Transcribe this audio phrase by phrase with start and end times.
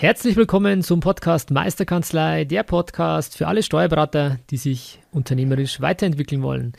[0.00, 6.72] Herzlich willkommen zum Podcast Meisterkanzlei, der Podcast für alle Steuerberater, die sich unternehmerisch weiterentwickeln wollen.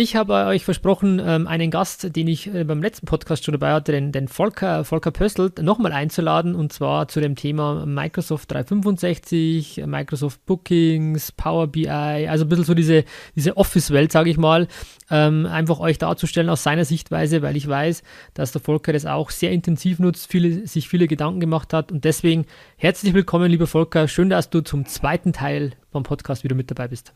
[0.00, 3.72] Ich habe euch versprochen, ähm, einen Gast, den ich äh, beim letzten Podcast schon dabei
[3.72, 9.82] hatte, den, den Volker, Volker Pöstelt, nochmal einzuladen und zwar zu dem Thema Microsoft 365,
[9.86, 13.02] Microsoft Bookings, Power BI, also ein bisschen so diese,
[13.34, 14.68] diese Office-Welt, sage ich mal,
[15.10, 18.04] ähm, einfach euch darzustellen aus seiner Sichtweise, weil ich weiß,
[18.34, 21.90] dass der Volker das auch sehr intensiv nutzt, viele, sich viele Gedanken gemacht hat.
[21.90, 22.46] Und deswegen
[22.76, 26.86] herzlich willkommen, lieber Volker, schön, dass du zum zweiten Teil vom Podcast wieder mit dabei
[26.86, 27.12] bist.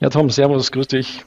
[0.00, 1.24] Ja, Tom, servus, grüß dich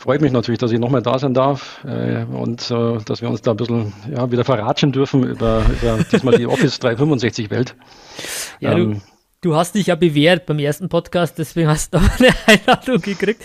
[0.00, 3.42] freut mich natürlich, dass ich nochmal da sein darf äh, und äh, dass wir uns
[3.42, 7.76] da ein bisschen ja, wieder verratschen dürfen über, über diesmal die Office 365 Welt.
[8.60, 9.02] Ja, ähm,
[9.40, 13.42] du, hast dich ja bewährt beim ersten Podcast, deswegen hast du eine Einladung gekriegt.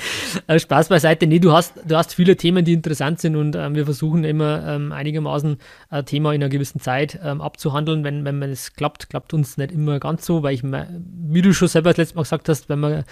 [0.47, 1.27] Äh, Spaß beiseite.
[1.27, 4.65] Nee, du hast, du hast viele Themen, die interessant sind und ähm, wir versuchen immer
[4.67, 5.57] ähm, einigermaßen
[5.89, 8.03] ein äh, Thema in einer gewissen Zeit ähm, abzuhandeln.
[8.03, 11.67] Wenn, wenn es klappt, klappt uns nicht immer ganz so, weil ich, wie du schon
[11.67, 13.03] selber das letzte Mal gesagt hast, wenn man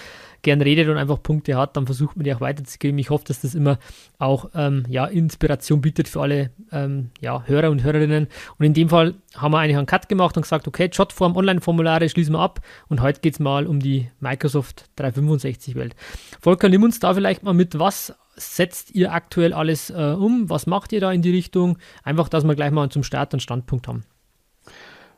[0.44, 3.00] gern redet und einfach Punkte hat, dann versucht man die auch weiterzugeben.
[3.00, 3.80] Ich hoffe, dass das immer
[4.20, 8.28] auch ähm, ja, Inspiration bietet für alle ähm, ja, Hörer und Hörerinnen.
[8.60, 12.10] Und in dem Fall haben wir eigentlich einen Cut gemacht und gesagt, okay, Jotform, Online-Formulare
[12.10, 15.96] schließen wir ab und heute geht es mal um die Microsoft 365-Welt.
[16.40, 20.50] Volker, nimm uns da vielleicht mal mit, was setzt ihr aktuell alles äh, um?
[20.50, 21.78] Was macht ihr da in die Richtung?
[22.04, 24.04] Einfach, dass wir gleich mal zum Start einen Standpunkt haben.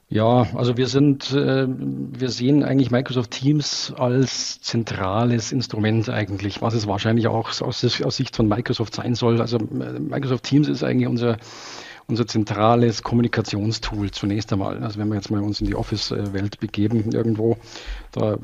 [0.08, 6.76] Ja, also wir sind, äh, wir sehen eigentlich Microsoft Teams als zentrales Instrument eigentlich, was
[6.76, 9.42] es wahrscheinlich auch aus, aus Sicht von Microsoft sein soll.
[9.42, 11.38] Also äh, Microsoft Teams ist eigentlich unser
[12.08, 14.84] unser zentrales Kommunikationstool zunächst einmal.
[14.84, 17.58] Also wenn wir jetzt mal uns in die Office-Welt begeben irgendwo,
[18.12, 18.38] da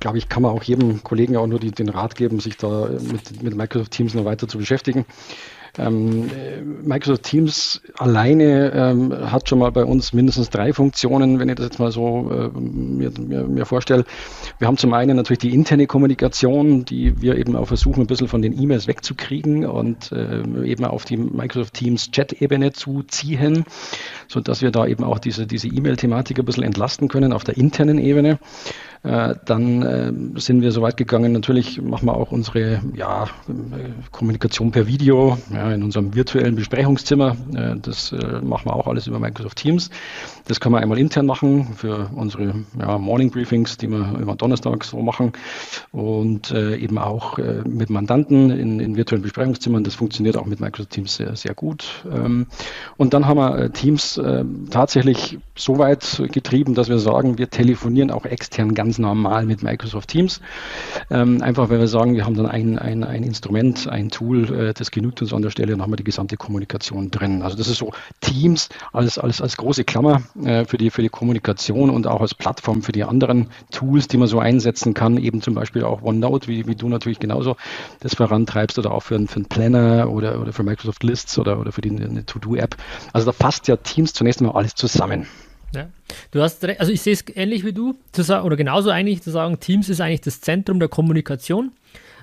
[0.00, 2.88] glaube ich, kann man auch jedem Kollegen auch nur die, den Rat geben, sich da
[2.88, 5.04] mit, mit Microsoft Teams noch weiter zu beschäftigen.
[5.78, 6.30] Ähm,
[6.84, 11.66] Microsoft Teams alleine ähm, hat schon mal bei uns mindestens drei Funktionen, wenn ich das
[11.66, 14.04] jetzt mal so äh, mir, mir, mir vorstelle.
[14.58, 18.28] Wir haben zum einen natürlich die interne Kommunikation, die wir eben auch versuchen, ein bisschen
[18.28, 23.64] von den E-Mails wegzukriegen und äh, eben auf die Microsoft Teams Chat-Ebene zu ziehen,
[24.28, 27.98] sodass wir da eben auch diese, diese E-Mail-Thematik ein bisschen entlasten können auf der internen
[27.98, 28.38] Ebene.
[29.06, 33.26] Äh, dann äh, sind wir so weit gegangen, natürlich machen wir auch unsere ja,
[34.10, 37.36] Kommunikation per Video ja, in unserem virtuellen Besprechungszimmer.
[37.54, 38.12] Äh, das
[38.42, 39.90] machen wir auch alles über Microsoft Teams.
[40.48, 44.90] Das kann man einmal intern machen für unsere ja, Morning Briefings, die wir immer donnerstags
[44.90, 45.32] so machen
[45.92, 49.82] und eben auch mit Mandanten in, in, virtuellen Besprechungszimmern.
[49.82, 52.04] Das funktioniert auch mit Microsoft Teams sehr, sehr gut.
[52.12, 52.46] Ähm,
[52.96, 54.20] und dann haben wir Teams
[54.70, 59.62] tatsächlich so weit getrieben, dass wir sagen, wir telefonieren auch extern ganz ganz normal mit
[59.62, 60.40] Microsoft Teams.
[61.10, 64.74] Ähm, einfach weil wir sagen, wir haben dann ein, ein, ein Instrument, ein Tool, äh,
[64.74, 67.42] das genügt uns an der Stelle und haben wir die gesamte Kommunikation drin.
[67.42, 71.08] Also das ist so Teams als, als, als große Klammer äh, für, die, für die
[71.08, 75.42] Kommunikation und auch als Plattform für die anderen Tools, die man so einsetzen kann, eben
[75.42, 77.56] zum Beispiel auch OneNote, wie, wie du natürlich genauso
[78.00, 81.72] das vorantreibst oder auch für, für einen Planner oder, oder für Microsoft Lists oder, oder
[81.72, 81.90] für die
[82.24, 82.76] To-Do-App.
[83.12, 85.26] Also da fasst ja Teams zunächst mal alles zusammen.
[85.74, 85.88] Ja.
[86.30, 89.30] Du hast also ich sehe es ähnlich wie du, zu sagen, oder genauso eigentlich zu
[89.30, 91.72] sagen, Teams ist eigentlich das Zentrum der Kommunikation.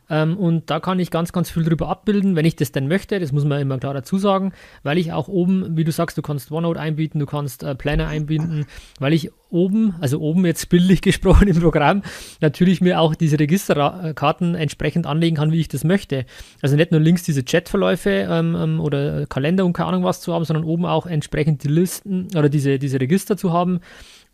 [0.09, 3.19] Ähm, und da kann ich ganz, ganz viel drüber abbilden, wenn ich das denn möchte.
[3.19, 4.53] Das muss man immer klar dazu sagen,
[4.83, 8.07] weil ich auch oben, wie du sagst, du kannst OneNote einbinden, du kannst äh, Planner
[8.07, 8.65] einbinden,
[8.99, 12.01] weil ich oben, also oben jetzt bildlich gesprochen im Programm,
[12.41, 16.25] natürlich mir auch diese Registerkarten entsprechend anlegen kann, wie ich das möchte.
[16.61, 20.33] Also nicht nur links diese Chatverläufe ähm, ähm, oder Kalender und keine Ahnung was zu
[20.33, 23.79] haben, sondern oben auch entsprechend die Listen oder diese, diese Register zu haben.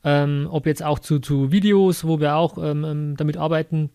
[0.01, 3.89] Ähm, ob jetzt auch zu, zu Videos, wo wir auch ähm, ähm damit arbeiten,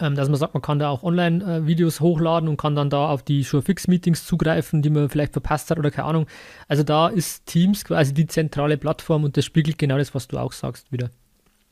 [0.00, 3.22] ähm, dass man sagt, man kann da auch Online-Videos hochladen und kann dann da auf
[3.22, 6.26] die Sure-Fix-Meetings zugreifen, die man vielleicht verpasst hat oder keine Ahnung.
[6.68, 10.38] Also da ist Teams quasi die zentrale Plattform und das spiegelt genau das, was du
[10.38, 11.10] auch sagst, wieder.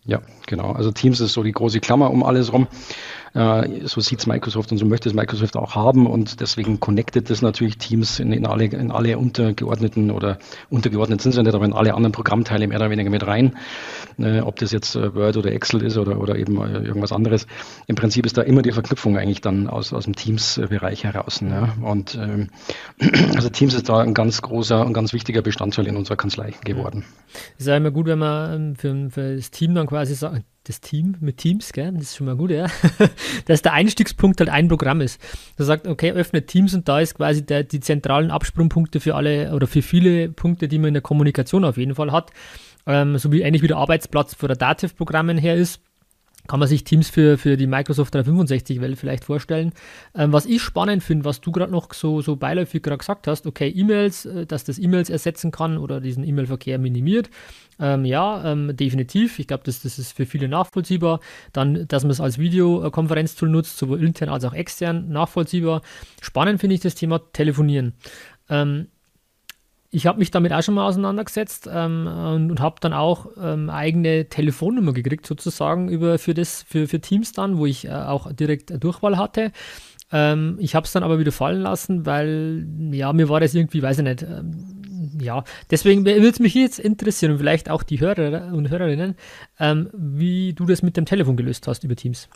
[0.05, 0.73] Ja, genau.
[0.73, 2.69] Also Teams ist so die große Klammer um alles rum.
[3.35, 7.31] Äh, so sieht es Microsoft und so möchte es Microsoft auch haben und deswegen connectet
[7.31, 10.39] es natürlich Teams in, in, alle, in alle untergeordneten oder
[10.69, 13.57] untergeordnet sind sie nicht, aber in alle anderen Programmteile mehr oder weniger mit rein.
[14.19, 17.47] Äh, ob das jetzt äh, Word oder Excel ist oder, oder eben irgendwas anderes.
[17.87, 21.41] Im Prinzip ist da immer die Verknüpfung eigentlich dann aus, aus dem Teams-Bereich heraus.
[21.41, 21.75] Ja.
[21.83, 22.49] Und ähm,
[23.35, 27.05] also Teams ist da ein ganz großer und ganz wichtiger Bestandteil in unserer Kanzlei geworden.
[27.57, 30.45] Es ist ja immer gut, wenn man ähm, für, für das Team dann quasi sagt,
[30.71, 31.93] das Team mit Teams, gell?
[31.93, 32.67] das ist schon mal gut, ja,
[33.47, 35.21] dass der Einstiegspunkt halt ein Programm ist.
[35.57, 39.53] Da sagt, okay, öffnet Teams und da ist quasi der, die zentralen Absprungpunkte für alle
[39.55, 42.31] oder für viele Punkte, die man in der Kommunikation auf jeden Fall hat.
[42.87, 45.83] Ähm, so wie ähnlich wie der Arbeitsplatz für der Dativ-Programmen her ist
[46.51, 49.73] kann man sich Teams für, für die Microsoft 365-Welt vielleicht vorstellen.
[50.17, 53.47] Ähm, was ich spannend finde, was du gerade noch so, so beiläufig gerade gesagt hast,
[53.47, 57.31] okay, E-Mails, äh, dass das E-Mails ersetzen kann oder diesen E-Mail-Verkehr minimiert.
[57.79, 59.39] Ähm, ja, ähm, definitiv.
[59.39, 61.21] Ich glaube, das, das ist für viele nachvollziehbar.
[61.53, 65.83] Dann, dass man es als Videokonferenztool nutzt, sowohl intern als auch extern, nachvollziehbar.
[66.21, 67.95] Spannend finde ich das Thema Telefonieren.
[68.49, 68.89] Ähm,
[69.91, 73.71] ich habe mich damit auch schon mal auseinandergesetzt ähm, und, und habe dann auch ähm,
[73.71, 78.33] eigene Telefonnummer gekriegt, sozusagen, über, für, das, für, für Teams dann, wo ich äh, auch
[78.33, 79.51] direkt Durchwahl hatte.
[80.13, 83.83] Ähm, ich habe es dann aber wieder fallen lassen, weil, ja, mir war das irgendwie,
[83.83, 84.81] weiß ich nicht, ähm,
[85.21, 89.17] ja, deswegen würde es mich jetzt interessieren und vielleicht auch die Hörer und Hörerinnen,
[89.59, 92.29] ähm, wie du das mit dem Telefon gelöst hast über Teams.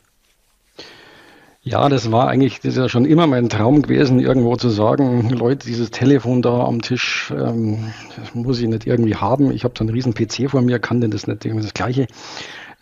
[1.66, 5.30] Ja, das war eigentlich, das ist ja schon immer mein Traum gewesen, irgendwo zu sagen,
[5.30, 9.50] Leute, dieses Telefon da am Tisch, ähm, das muss ich nicht irgendwie haben.
[9.50, 12.06] Ich habe so einen riesen PC vor mir, kann denn das nicht irgendwie das Gleiche.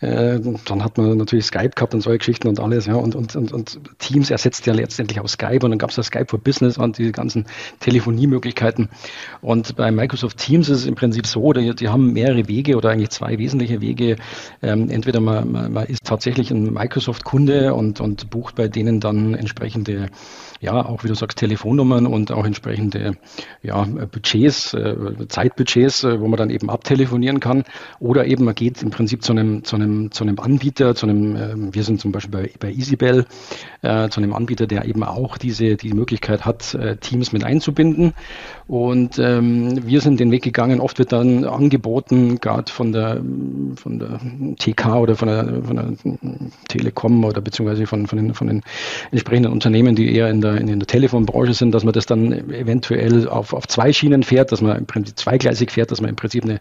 [0.03, 2.95] Äh, dann hat man natürlich Skype gehabt und solche Geschichten und alles, ja.
[2.95, 6.03] Und, und, und, und Teams ersetzt ja letztendlich auch Skype und dann gab es ja
[6.03, 7.45] Skype for Business und diese ganzen
[7.79, 8.89] Telefoniemöglichkeiten.
[9.41, 12.89] Und bei Microsoft Teams ist es im Prinzip so, die, die haben mehrere Wege oder
[12.89, 14.17] eigentlich zwei wesentliche Wege.
[14.61, 19.35] Ähm, entweder man, man, man ist tatsächlich ein Microsoft-Kunde und, und bucht bei denen dann
[19.35, 20.09] entsprechende
[20.63, 23.17] ja, auch wie du sagst, Telefonnummern und auch entsprechende
[23.61, 24.95] ja, Budgets, äh,
[25.27, 27.65] Zeitbudgets, äh, wo man dann eben abtelefonieren kann.
[27.99, 31.35] Oder eben man geht im Prinzip zu einem, zu einem, zu einem Anbieter, zu einem,
[31.35, 33.25] äh, wir sind zum Beispiel bei, bei EasyBell,
[33.81, 38.13] äh, zu einem Anbieter, der eben auch diese, die Möglichkeit hat, äh, Teams mit einzubinden.
[38.65, 40.79] Und ähm, wir sind den Weg gegangen.
[40.79, 43.21] Oft wird dann angeboten, gerade von der,
[43.75, 44.21] von der
[44.59, 45.93] TK oder von der, von der
[46.69, 48.61] Telekom oder beziehungsweise von, von, den, von den
[49.11, 53.27] entsprechenden Unternehmen, die eher in der, in der Telefonbranche sind, dass man das dann eventuell
[53.27, 56.43] auf, auf zwei Schienen fährt, dass man im Prinzip zweigleisig fährt, dass man im Prinzip
[56.43, 56.59] eine,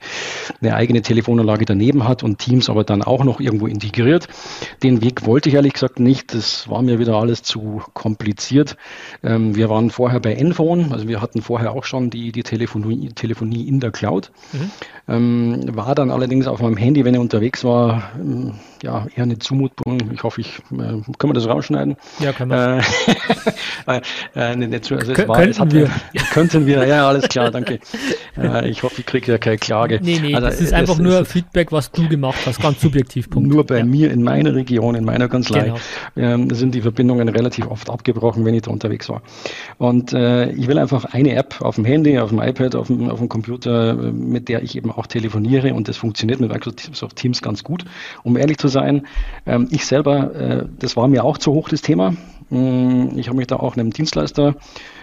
[0.60, 4.28] eine eigene Telefonanlage daneben hat und Teams aber dann auch noch irgendwo integriert.
[4.82, 6.34] Den Weg wollte ich ehrlich gesagt nicht.
[6.34, 8.76] Das war mir wieder alles zu kompliziert.
[9.22, 13.10] Ähm, wir waren vorher bei Enphone, also wir hatten vorher auch schon die, die Telefonie,
[13.10, 14.30] Telefonie in der Cloud.
[14.52, 14.70] Mhm.
[15.08, 19.38] Ähm, war dann allerdings auf meinem Handy, wenn er unterwegs war, ähm, ja, eher eine
[19.38, 20.10] Zumutung.
[20.12, 21.96] Ich hoffe, ich, äh, können wir das rausschneiden?
[22.18, 22.78] Ja, können wir.
[22.78, 22.82] Äh,
[23.86, 25.90] äh, ne, also war, hatte, wir.
[26.32, 27.80] könnten wir, ja, alles klar, danke.
[28.36, 30.00] Äh, ich hoffe, ich kriege ja keine Klage.
[30.02, 33.30] Nee, nee, also, das ist einfach nur ist, Feedback, was du gemacht hast, ganz subjektiv.
[33.30, 33.48] Punkt.
[33.48, 33.84] Nur bei ja.
[33.84, 35.76] mir in meiner Region, in meiner Kanzlei, genau.
[36.16, 39.22] ähm, sind die Verbindungen relativ oft abgebrochen, wenn ich da unterwegs war.
[39.78, 43.10] Und äh, ich will einfach eine App auf dem Handy, auf dem iPad, auf dem,
[43.10, 47.42] auf dem Computer, mit der ich eben auch telefoniere und das funktioniert mit Microsoft Teams
[47.42, 47.84] ganz gut.
[48.22, 49.06] Um ehrlich zu sein,
[49.46, 52.14] ähm, ich selber, äh, das war mir auch zu hoch, das Thema.
[52.52, 54.56] Mm, ich habe mich da auch einem Dienstleister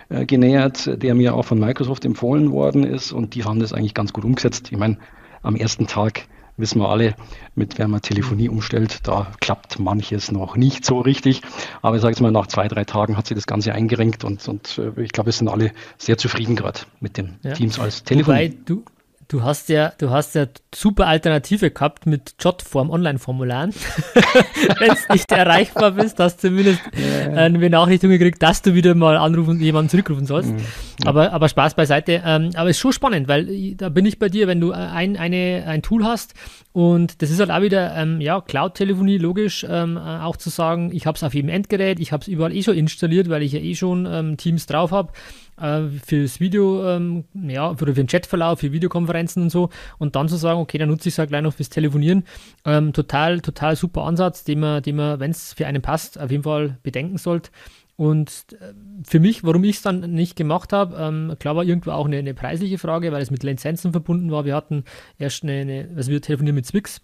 [0.10, 3.96] äh, genähert, der mir auch von Microsoft empfohlen worden ist und die haben das eigentlich
[3.96, 4.72] ganz gut umgesetzt.
[4.72, 5.00] Ich meine,
[5.42, 7.16] am ersten Tag wissen wir alle,
[7.56, 11.42] mit wer man Telefonie umstellt, da klappt manches noch nicht so richtig.
[11.82, 14.48] Aber ich sage jetzt mal, nach zwei, drei Tagen hat sich das Ganze eingerenkt und,
[14.48, 17.54] und äh, ich glaube, wir sind alle sehr zufrieden gerade mit den ja.
[17.54, 18.52] Teams als Telefonie.
[18.52, 18.84] Wobei du,
[19.30, 23.72] Du hast ja, du hast ja super Alternative gehabt mit Jotform Online-Formularen.
[24.80, 27.34] Wenn es nicht erreichbar bist, hast du zumindest ja.
[27.34, 30.52] eine Benachrichtigung gekriegt, dass du wieder mal anrufen und jemanden zurückrufen sollst.
[30.52, 30.66] Mhm.
[31.06, 32.24] Aber, aber Spaß beiseite.
[32.26, 35.16] Ähm, aber es ist schon spannend, weil da bin ich bei dir, wenn du ein,
[35.16, 36.34] eine, ein Tool hast
[36.72, 40.90] und das ist halt auch wieder, ähm, ja, Cloud-Telefonie, logisch, ähm, äh, auch zu sagen,
[40.92, 43.52] ich habe es auf jedem Endgerät, ich habe es überall eh schon installiert, weil ich
[43.52, 45.14] ja eh schon ähm, Teams drauf habe
[45.62, 49.70] äh, fürs Video, ähm, ja, für, für den Chatverlauf, für Videokonferenzen und so.
[49.98, 52.24] Und dann zu sagen, okay, dann nutze ich es halt gleich noch fürs Telefonieren.
[52.66, 56.32] Ähm, total, total super Ansatz, den man, den man wenn es für einen passt, auf
[56.32, 57.52] jeden Fall bedenken sollte.
[58.00, 58.74] Und äh,
[59.06, 62.18] für mich, warum ich es dann nicht gemacht habe, ähm, klar war irgendwo auch eine,
[62.18, 64.46] eine, preisliche Frage, weil es mit Lizenzen verbunden war.
[64.46, 64.86] Wir hatten
[65.18, 67.02] erst eine, eine also wir telefonieren mit Zwix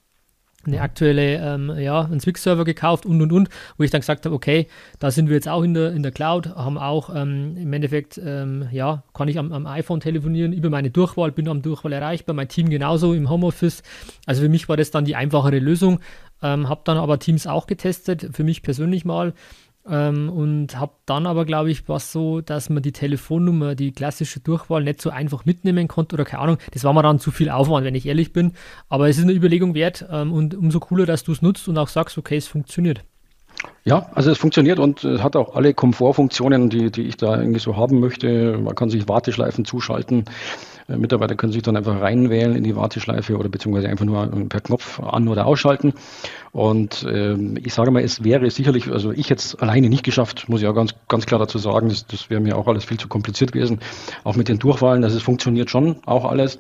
[0.66, 4.36] eine aktuelle, ähm, ja, einen Swix-Server gekauft und und und, wo ich dann gesagt habe,
[4.36, 4.68] okay,
[5.00, 8.20] da sind wir jetzt auch in der, in der Cloud, haben auch ähm, im Endeffekt,
[8.24, 12.36] ähm, ja, kann ich am, am, iPhone telefonieren, über meine Durchwahl, bin am Durchwahl erreichbar,
[12.36, 13.84] mein Team genauso im Homeoffice.
[14.26, 16.00] Also für mich war das dann die einfachere Lösung.
[16.42, 19.34] Ähm, habe dann aber Teams auch getestet, für mich persönlich mal.
[19.88, 24.40] Ähm, und habe dann aber, glaube ich, was so, dass man die Telefonnummer, die klassische
[24.40, 26.58] Durchwahl nicht so einfach mitnehmen konnte oder keine Ahnung.
[26.72, 28.54] Das war mir dann zu viel Aufwand, wenn ich ehrlich bin.
[28.90, 31.78] Aber es ist eine Überlegung wert ähm, und umso cooler, dass du es nutzt und
[31.78, 33.04] auch sagst, okay, es funktioniert.
[33.88, 37.78] Ja, also es funktioniert und hat auch alle Komfortfunktionen, die, die ich da irgendwie so
[37.78, 38.58] haben möchte.
[38.58, 40.26] Man kann sich Warteschleifen zuschalten.
[40.88, 44.62] Äh, Mitarbeiter können sich dann einfach reinwählen in die Warteschleife oder beziehungsweise einfach nur per
[44.62, 45.94] Knopf an- oder ausschalten.
[46.52, 50.62] Und ähm, ich sage mal, es wäre sicherlich, also ich jetzt alleine nicht geschafft, muss
[50.62, 53.08] ich auch ganz, ganz klar dazu sagen, das, das wäre mir auch alles viel zu
[53.08, 53.80] kompliziert gewesen.
[54.24, 56.58] Auch mit den Durchwahlen, also es funktioniert schon auch alles.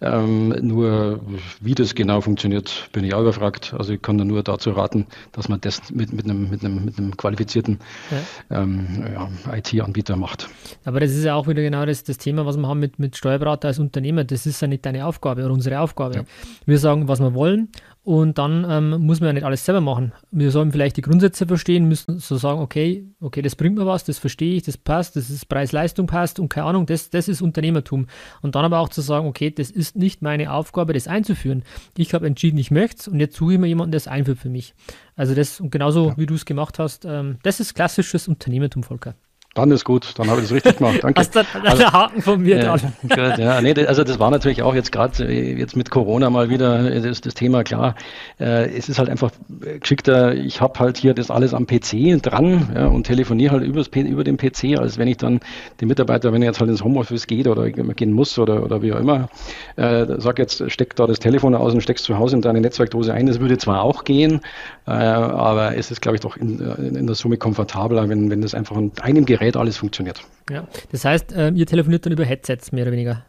[0.00, 1.20] Ähm, nur
[1.60, 3.74] wie das genau funktioniert, bin ich auch überfragt.
[3.76, 6.67] Also ich kann da nur dazu raten, dass man das mit, mit, einem, mit, einem,
[6.68, 7.78] mit einem qualifizierten
[8.10, 8.62] ja.
[8.62, 10.48] ähm, ja, IT-Anbieter macht.
[10.84, 13.16] Aber das ist ja auch wieder genau das, das Thema, was wir haben mit, mit
[13.16, 14.24] Steuerberater als Unternehmer.
[14.24, 16.16] Das ist ja nicht deine Aufgabe oder unsere Aufgabe.
[16.16, 16.24] Ja.
[16.66, 17.68] Wir sagen, was wir wollen
[18.04, 20.12] und dann ähm, muss man ja nicht alles selber machen.
[20.30, 24.04] Wir sollen vielleicht die Grundsätze verstehen, müssen so sagen, okay, okay, das bringt mir was,
[24.04, 27.42] das verstehe ich, das passt, das ist Preis-Leistung passt und keine Ahnung, das, das ist
[27.42, 28.06] Unternehmertum.
[28.40, 31.64] Und dann aber auch zu sagen, okay, das ist nicht meine Aufgabe, das einzuführen.
[31.96, 34.38] Ich habe entschieden, ich möchte es und jetzt suche ich mir jemanden, der es einführt
[34.38, 34.74] für mich.
[35.14, 36.16] Also das, und genauso ja.
[36.16, 39.16] wie du es gemacht hast, ähm, das ist klassisches Unternehmertum, Volker.
[39.54, 40.98] Dann ist gut, dann habe ich das richtig gemacht.
[41.02, 41.20] Danke.
[41.20, 44.74] Hast du also, Haken von mir ja, gut, ja, nee, also das war natürlich auch
[44.74, 47.96] jetzt gerade äh, jetzt mit Corona mal wieder äh, das, das Thema klar.
[48.38, 49.32] Äh, es ist halt einfach
[49.80, 50.34] geschickter.
[50.34, 54.22] Ich habe halt hier das alles am PC dran ja, und telefoniere halt übers, über
[54.22, 55.40] den PC, als wenn ich dann
[55.80, 58.92] die Mitarbeiter, wenn er jetzt halt ins Homeoffice geht oder gehen muss oder, oder wie
[58.92, 59.28] auch immer,
[59.76, 63.12] äh, sag jetzt steck da das Telefon aus und steckst zu Hause in deine Netzwerkdose
[63.12, 63.26] ein.
[63.26, 64.40] Das würde zwar auch gehen,
[64.86, 68.54] äh, aber es ist glaube ich doch in, in, der Summe komfortabler, wenn wenn das
[68.54, 70.20] einfach an einem Gerät Gerät alles funktioniert.
[70.50, 73.24] Ja, das heißt, äh, ihr telefoniert dann über Headsets mehr oder weniger?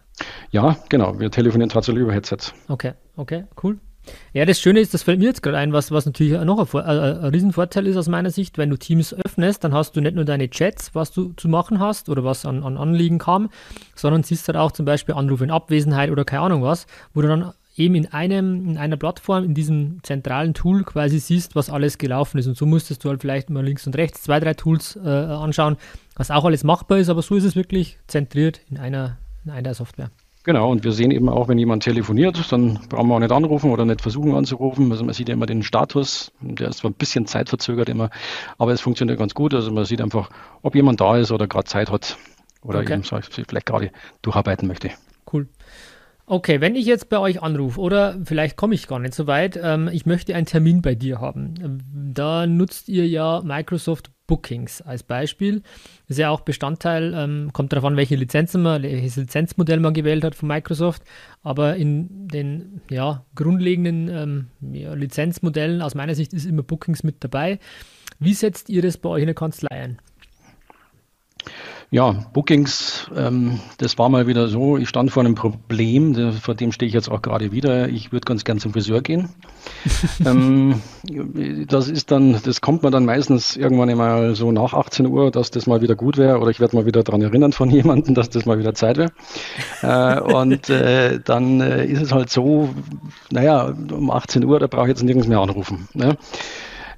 [0.51, 1.17] Ja, genau.
[1.17, 2.53] Wir telefonieren tatsächlich über Headsets.
[2.67, 3.77] Okay, okay, cool.
[4.33, 6.65] Ja, das Schöne ist, das fällt mir jetzt gerade ein, was, was natürlich noch ein,
[6.65, 10.01] Vor äh, ein Riesenvorteil ist aus meiner Sicht, wenn du Teams öffnest, dann hast du
[10.01, 13.49] nicht nur deine Chats, was du zu machen hast oder was an, an Anliegen kam,
[13.95, 17.29] sondern siehst halt auch zum Beispiel Anrufe in Abwesenheit oder keine Ahnung was, wo du
[17.29, 21.97] dann eben in, einem, in einer Plattform, in diesem zentralen Tool quasi siehst, was alles
[21.97, 22.47] gelaufen ist.
[22.47, 25.77] Und so musstest du halt vielleicht mal links und rechts zwei, drei Tools äh, anschauen,
[26.15, 29.73] was auch alles machbar ist, aber so ist es wirklich zentriert in einer, in einer
[29.73, 30.11] Software.
[30.43, 33.71] Genau, und wir sehen eben auch, wenn jemand telefoniert, dann brauchen wir auch nicht anrufen
[33.71, 34.89] oder nicht versuchen anzurufen.
[34.91, 38.09] Also man sieht ja immer den Status, der ist zwar ein bisschen zeitverzögert immer,
[38.57, 39.53] aber es funktioniert ganz gut.
[39.53, 40.29] Also man sieht einfach,
[40.61, 42.17] ob jemand da ist oder gerade Zeit hat
[42.61, 42.93] oder okay.
[42.93, 44.91] eben vielleicht gerade durcharbeiten möchte.
[45.31, 45.47] Cool.
[46.31, 49.59] Okay, wenn ich jetzt bei euch anrufe oder vielleicht komme ich gar nicht so weit,
[49.59, 51.81] ähm, ich möchte einen Termin bei dir haben.
[52.13, 55.63] Da nutzt ihr ja Microsoft Bookings als Beispiel.
[56.07, 60.23] Ist ja auch Bestandteil, ähm, kommt darauf an, welche Lizenzen man, welches Lizenzmodell man gewählt
[60.23, 61.01] hat von Microsoft.
[61.41, 67.23] Aber in den ja, grundlegenden ähm, ja, Lizenzmodellen aus meiner Sicht ist immer Bookings mit
[67.23, 67.57] dabei.
[68.19, 69.99] Wie setzt ihr das bei euch in der Kanzlei ein?
[71.91, 76.71] Ja, Bookings, ähm, das war mal wieder so, ich stand vor einem Problem, vor dem
[76.71, 77.89] stehe ich jetzt auch gerade wieder.
[77.89, 79.29] Ich würde ganz gern zum Friseur gehen.
[80.25, 80.83] ähm,
[81.67, 85.49] das ist dann, das kommt mir dann meistens irgendwann einmal so nach 18 Uhr, dass
[85.49, 88.29] das mal wieder gut wäre oder ich werde mal wieder daran erinnern von jemandem, dass
[88.29, 89.11] das mal wieder Zeit wäre.
[89.81, 92.69] äh, und äh, dann äh, ist es halt so,
[93.31, 95.87] naja, um 18 Uhr, da brauche ich jetzt nirgends mehr anrufen.
[95.95, 96.17] Ne?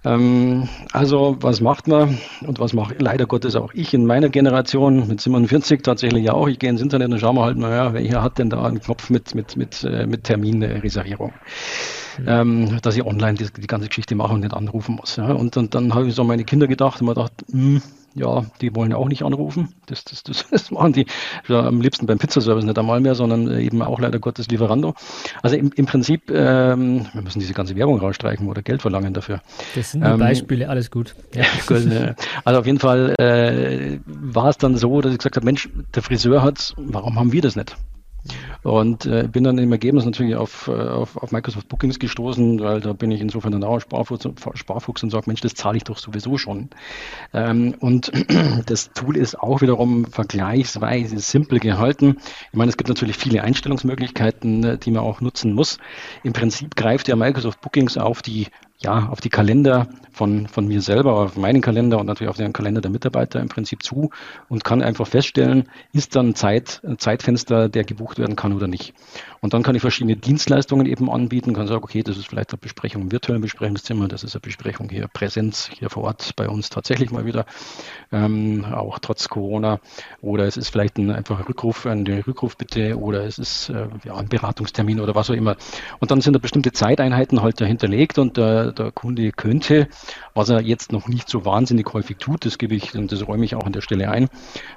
[0.03, 5.08] Ähm, also was macht man und was mache leider Gottes auch ich in meiner Generation
[5.08, 6.48] mit 47 tatsächlich auch.
[6.48, 8.81] Ich gehe ins Internet und schaue mal halt mal, ja, welcher hat denn da einen
[8.81, 11.34] Knopf mit, mit, mit, äh, mit Terminreservierung.
[12.17, 12.25] Mhm.
[12.27, 15.17] Ähm, dass ich online die, die, ganze Geschichte mache und nicht anrufen muss.
[15.17, 15.31] Ja.
[15.34, 17.81] Und, und dann habe ich so an meine Kinder gedacht und mir gedacht, mh, hm,
[18.13, 19.74] ja, die wollen ja auch nicht anrufen.
[19.86, 21.06] Das, das, das, das machen die
[21.48, 24.94] ja, am liebsten beim Pizzaservice nicht einmal mehr, sondern eben auch leider Gottes Lieferando.
[25.41, 29.41] Also im, im Prinzip, ähm, wir müssen diese ganze Werbung rausstreichen oder Geld verlangen dafür.
[29.75, 31.15] Das sind die ähm, Beispiele, alles gut.
[31.34, 31.46] Ja.
[31.65, 32.13] gut äh,
[32.44, 36.03] also auf jeden Fall äh, war es dann so, dass ich gesagt habe, Mensch, der
[36.03, 37.75] Friseur hat, warum haben wir das nicht?
[38.63, 42.80] Und äh, bin dann im Ergebnis natürlich auf, äh, auf, auf Microsoft Bookings gestoßen, weil
[42.80, 45.98] da bin ich insofern dann auch Sparfuchs, Sparfuchs und sage, Mensch, das zahle ich doch
[45.98, 46.70] sowieso schon.
[47.34, 48.12] Ähm, und
[48.68, 52.18] das Tool ist auch wiederum vergleichsweise simpel gehalten.
[52.51, 55.80] Ich meine, es gibt natürlich viele Einstellungsmöglichkeiten, äh, die man auch nutzen muss.
[56.24, 58.48] Im Prinzip greift ja Microsoft Bookings auf die
[58.81, 62.51] ja, auf die Kalender von, von mir selber, auf meinen Kalender und natürlich auf den
[62.51, 64.09] Kalender der Mitarbeiter im Prinzip zu
[64.50, 68.93] und kann einfach feststellen, ist dann Zeit, ein Zeitfenster, der gebucht werden kann oder nicht.
[69.39, 72.59] Und dann kann ich verschiedene Dienstleistungen eben anbieten, kann sagen, okay, das ist vielleicht eine
[72.59, 76.69] Besprechung im virtuellen Besprechungszimmer, das ist eine Besprechung hier Präsenz, hier vor Ort bei uns
[76.69, 77.45] tatsächlich mal wieder,
[78.11, 79.79] ähm, auch trotz Corona.
[80.21, 84.27] Oder es ist vielleicht ein einfacher Rückruf, eine Rückrufbitte oder es ist äh, ja, ein
[84.27, 85.55] Beratungstermin oder was auch immer.
[86.00, 89.88] Und dann sind da bestimmte Zeiteinheiten halt dahinterlegt und der, der Kunde könnte,
[90.33, 93.45] was er jetzt noch nicht so wahnsinnig häufig tut, das gebe ich und das räume
[93.45, 94.29] ich auch an der Stelle ein,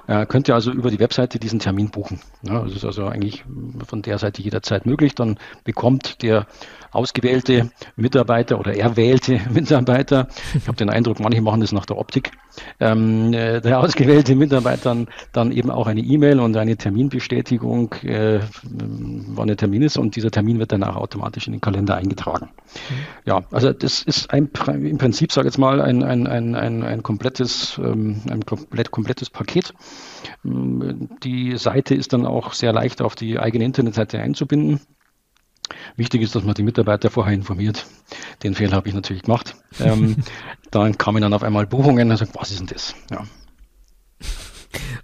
[0.07, 2.19] äh, könnte also über die Webseite diesen Termin buchen.
[2.43, 3.43] Ja, das ist also eigentlich
[3.85, 5.15] von der Seite jederzeit möglich.
[5.15, 6.47] Dann bekommt der
[6.91, 12.31] ausgewählte Mitarbeiter oder erwählte Mitarbeiter, ich habe den Eindruck, manche machen das nach der Optik,
[12.79, 18.39] ähm, äh, der ausgewählte Mitarbeiter dann, dann eben auch eine E-Mail und eine Terminbestätigung, äh,
[18.63, 22.49] wann der Termin ist und dieser Termin wird dann auch automatisch in den Kalender eingetragen.
[22.73, 22.95] Mhm.
[23.25, 26.83] Ja, also das ist ein, im Prinzip, sage ich jetzt mal, ein, ein, ein, ein,
[26.83, 29.73] ein komplettes, ähm, ein komplett, komplettes Paket.
[30.43, 34.79] Die Seite ist dann auch sehr leicht auf die eigene Internetseite einzubinden.
[35.95, 37.85] Wichtig ist, dass man die Mitarbeiter vorher informiert.
[38.43, 39.55] Den Fehler habe ich natürlich gemacht.
[39.79, 40.17] Ähm,
[40.71, 42.95] dann kamen dann auf einmal Buchungen und sagt, was ist denn das?
[43.11, 43.23] Ja.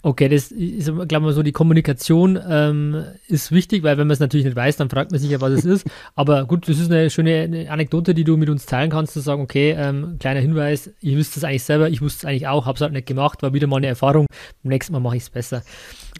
[0.04, 4.20] Okay, das ist, glaube ich, so die Kommunikation ähm, ist wichtig, weil wenn man es
[4.20, 5.88] natürlich nicht weiß, dann fragt man sich ja, was es ist.
[6.16, 9.44] Aber gut, das ist eine schöne Anekdote, die du mit uns teilen kannst, zu sagen,
[9.44, 12.78] okay, ähm, kleiner Hinweis, ich wüsste es eigentlich selber, ich wusste es eigentlich auch, habe
[12.78, 14.26] es halt nicht gemacht, war wieder mal eine Erfahrung,
[14.64, 15.62] beim nächsten Mal mache ich es besser.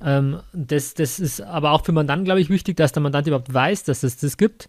[0.04, 3.52] Ähm, das, das ist aber auch für Mandanten, glaube ich, wichtig, dass der Mandant überhaupt
[3.52, 4.68] weiß, dass es das gibt.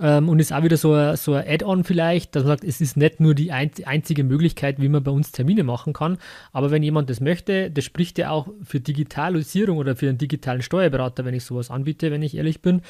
[0.00, 2.80] Ähm, und ist auch wieder so ein, so ein Add-on vielleicht, dass man sagt, es
[2.80, 6.16] ist nicht nur die einzige Möglichkeit, wie man bei uns Termine machen kann.
[6.52, 10.62] Aber wenn jemand das möchte, das spricht ja auch für Digitalisierung oder für einen digitalen
[10.62, 12.80] Steuerberater, wenn ich sowas anbiete, wenn ich ehrlich bin.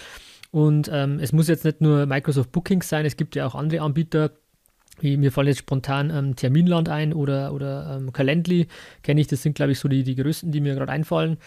[0.52, 3.82] Und ähm, es muss jetzt nicht nur Microsoft Bookings sein, es gibt ja auch andere
[3.82, 4.32] Anbieter,
[5.02, 8.66] mir fallen jetzt spontan ähm, Terminland ein oder, oder ähm, Calendly,
[9.02, 11.38] kenne ich, das sind glaube ich so die, die größten, die mir gerade einfallen.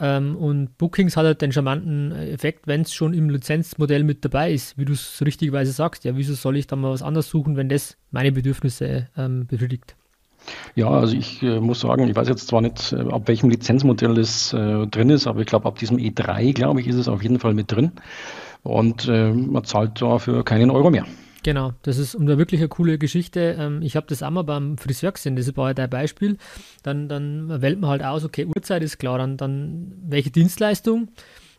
[0.00, 4.52] Ähm, und Bookings hat halt den charmanten Effekt, wenn es schon im Lizenzmodell mit dabei
[4.52, 6.04] ist, wie du es richtigerweise sagst.
[6.04, 9.94] Ja, wieso soll ich dann mal was anderes suchen, wenn das meine Bedürfnisse ähm, befriedigt?
[10.74, 14.14] Ja, also ich äh, muss sagen, ich weiß jetzt zwar nicht, äh, ab welchem Lizenzmodell
[14.14, 17.22] das äh, drin ist, aber ich glaube, ab diesem E3, glaube ich, ist es auf
[17.22, 17.92] jeden Fall mit drin.
[18.62, 21.06] Und äh, man zahlt dafür keinen Euro mehr.
[21.44, 23.56] Genau, das ist eine wirklich eine coole Geschichte.
[23.58, 26.38] Ähm, ich habe das auch mal beim Friseur gesehen, das war halt ein Beispiel.
[26.82, 31.08] Dann, dann wählt man halt aus, okay, Uhrzeit ist klar, dann, dann welche Dienstleistung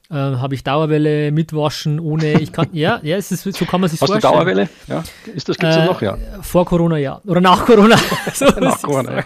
[0.10, 3.90] äh, habe ich Dauerwelle mitwaschen ohne, ich kann, ja, ja, es ist, so kann man
[3.90, 4.34] sich Hast vorstellen.
[4.34, 4.70] Hast du Dauerwelle?
[4.88, 6.18] Ja, ist das, gibt's äh, noch, ja?
[6.42, 7.22] Vor Corona, ja.
[7.26, 7.98] Oder nach Corona.
[8.34, 9.24] so nach Corona, ja.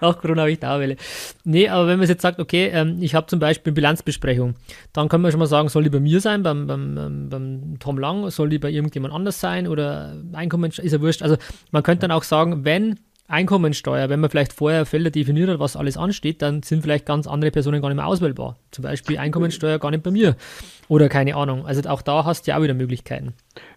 [0.00, 0.96] Nach Corona habe ich Dauerwelle.
[1.44, 4.54] Nee, aber wenn man jetzt sagt, okay, ähm, ich habe zum Beispiel Bilanzbesprechung,
[4.92, 7.98] dann kann man schon mal sagen, soll die bei mir sein, beim, beim, beim Tom
[7.98, 11.22] Lang, soll die bei irgendjemand anders sein oder Einkommen, ist ja wurscht.
[11.22, 11.36] Also
[11.70, 12.98] man könnte dann auch sagen, wenn
[13.30, 17.26] Einkommensteuer, wenn man vielleicht vorher Felder definiert hat, was alles ansteht, dann sind vielleicht ganz
[17.26, 18.56] andere Personen gar nicht mehr auswählbar.
[18.70, 20.36] Zum Beispiel Einkommensteuer gar nicht bei mir.
[20.88, 21.66] Oder keine Ahnung.
[21.66, 23.34] Also auch da hast du ja auch wieder Möglichkeiten.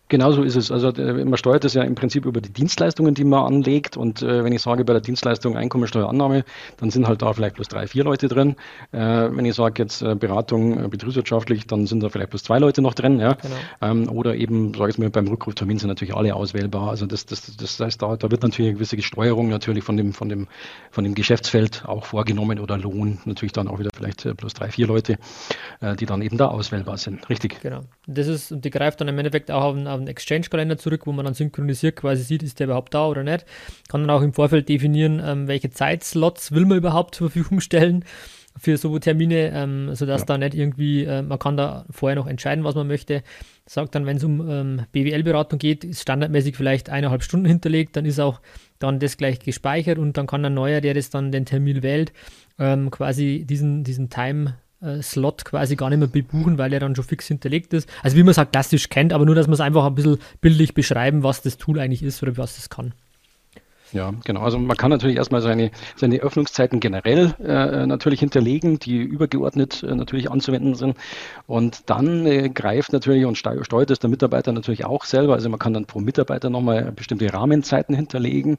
[0.10, 0.70] Genau so ist es.
[0.70, 3.98] Also äh, man steuert das ja im Prinzip über die Dienstleistungen, die man anlegt.
[3.98, 6.44] Und äh, wenn ich sage, bei der Dienstleistung Einkommensteuerannahme,
[6.78, 8.56] dann sind halt da vielleicht bloß drei, vier Leute drin.
[8.92, 12.60] Äh, wenn ich sage jetzt äh, Beratung äh, betriebswirtschaftlich, dann sind da vielleicht bloß zwei
[12.60, 13.20] Leute noch drin.
[13.20, 13.34] Ja?
[13.34, 13.56] Genau.
[13.82, 16.90] Ähm, oder eben, sage ich mal, beim Rückruftermin sind natürlich alle auswählbar.
[16.90, 20.14] Also das, das, das heißt, da, da wird natürlich eine gewisse Steuerung natürlich von dem,
[20.14, 20.48] von, dem,
[20.92, 23.20] von dem Geschäftsfeld auch vorgenommen oder Lohn.
[23.26, 25.18] Natürlich dann auch wieder vielleicht äh, bloß drei, vier Leute,
[26.00, 27.30] die dann eben da auswählbar sind.
[27.30, 27.62] Richtig.
[27.62, 27.82] Genau.
[28.08, 31.26] Das ist, und die greift dann im Endeffekt auch auf, auf Exchange-Kalender zurück, wo man
[31.26, 33.46] dann synchronisiert quasi sieht, ist der überhaupt da oder nicht.
[33.90, 38.06] Kann dann auch im Vorfeld definieren, ähm, welche Zeitslots will man überhaupt zur Verfügung stellen
[38.58, 40.26] für so Termine, ähm, sodass ja.
[40.26, 43.24] da nicht irgendwie, äh, man kann da vorher noch entscheiden, was man möchte.
[43.66, 48.06] Sagt dann, wenn es um ähm, BWL-Beratung geht, ist standardmäßig vielleicht eineinhalb Stunden hinterlegt, dann
[48.06, 48.42] ist auch
[48.80, 52.14] dann das gleich gespeichert und dann kann ein neuer, der das dann den Termin wählt,
[52.60, 54.56] ähm, quasi diesen, diesen Time
[55.02, 57.90] Slot quasi gar nicht mehr bebuchen, weil er dann schon fix hinterlegt ist.
[58.02, 60.18] Also wie man es halt klassisch kennt, aber nur, dass man es einfach ein bisschen
[60.42, 62.94] bildlich beschreiben, was das Tool eigentlich ist oder was es kann.
[63.94, 64.42] Ja, genau.
[64.42, 69.94] Also man kann natürlich erstmal seine, seine Öffnungszeiten generell äh, natürlich hinterlegen, die übergeordnet äh,
[69.94, 70.98] natürlich anzuwenden sind.
[71.46, 75.36] Und dann äh, greift natürlich und steuert es der Mitarbeiter natürlich auch selber.
[75.36, 78.58] Also man kann dann pro Mitarbeiter nochmal bestimmte Rahmenzeiten hinterlegen.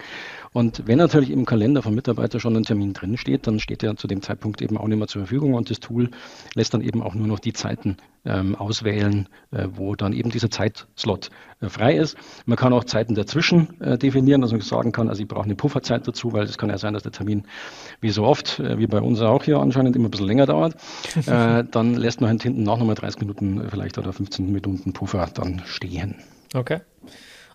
[0.52, 3.96] Und wenn natürlich im Kalender vom Mitarbeiter schon ein Termin drin steht, dann steht er
[3.96, 6.10] zu dem Zeitpunkt eben auch nicht mehr zur Verfügung und das Tool
[6.54, 10.50] lässt dann eben auch nur noch die Zeiten ähm, auswählen, äh, wo dann eben dieser
[10.50, 12.16] Zeitslot äh, frei ist.
[12.46, 15.54] Man kann auch Zeiten dazwischen äh, definieren, dass man sagen kann, also ich brauche eine
[15.54, 17.46] Pufferzeit dazu, weil es kann ja sein, dass der Termin
[18.00, 20.76] wie so oft, äh, wie bei uns auch hier anscheinend immer ein bisschen länger dauert.
[21.26, 25.62] Äh, dann lässt man hinten nach nochmal 30 Minuten vielleicht oder 15 Minuten Puffer dann
[25.64, 26.16] stehen.
[26.54, 26.80] Okay.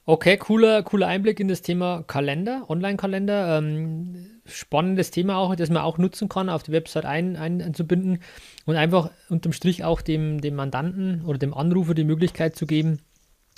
[0.06, 3.58] Okay, cooler, cooler Einblick in das Thema Kalender, Online-Kalender.
[3.58, 8.20] Ähm, spannendes Thema auch, das man auch nutzen kann, auf die Website ein, ein, einzubinden
[8.66, 13.00] und einfach unterm Strich auch dem, dem Mandanten oder dem Anrufer die Möglichkeit zu geben,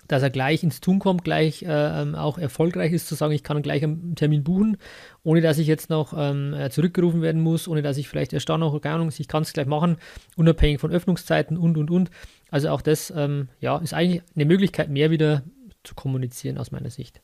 [0.07, 3.43] dass er gleich ins Tun kommt, gleich äh, ähm, auch erfolgreich ist, zu sagen, ich
[3.43, 4.75] kann gleich einen Termin buchen,
[5.23, 8.49] ohne dass ich jetzt noch ähm, äh, zurückgerufen werden muss, ohne dass ich vielleicht erst
[8.49, 9.97] da noch, keine Ahnung, ich kann es gleich machen,
[10.35, 12.11] unabhängig von Öffnungszeiten und und und.
[12.49, 15.43] Also auch das ähm, ja, ist eigentlich eine Möglichkeit mehr wieder
[15.83, 17.21] zu kommunizieren aus meiner Sicht.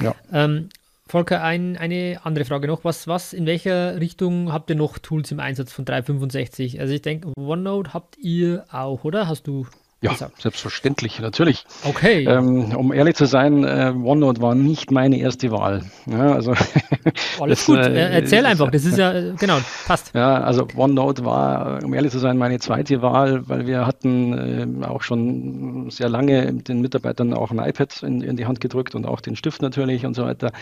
[0.00, 0.14] Ja.
[0.32, 0.68] Ähm,
[1.08, 2.82] Volker, ein, eine andere Frage noch.
[2.84, 6.80] Was, was, in welcher Richtung habt ihr noch Tools im Einsatz von 365?
[6.80, 9.28] Also ich denke, OneNote habt ihr auch, oder?
[9.28, 9.66] Hast du
[10.02, 11.64] ja, selbstverständlich, natürlich.
[11.84, 12.24] Okay.
[12.24, 15.84] Ähm, um ehrlich zu sein, äh, OneNote war nicht meine erste Wahl.
[16.04, 16.52] Ja, also
[17.40, 20.14] Alles das, gut, äh, erzähl ist, einfach, das ist ja, genau, passt.
[20.14, 24.86] Ja, also OneNote war, um ehrlich zu sein, meine zweite Wahl, weil wir hatten äh,
[24.86, 29.06] auch schon sehr lange den Mitarbeitern auch ein iPad in, in, die Hand gedrückt und
[29.06, 30.52] auch den Stift natürlich und so weiter.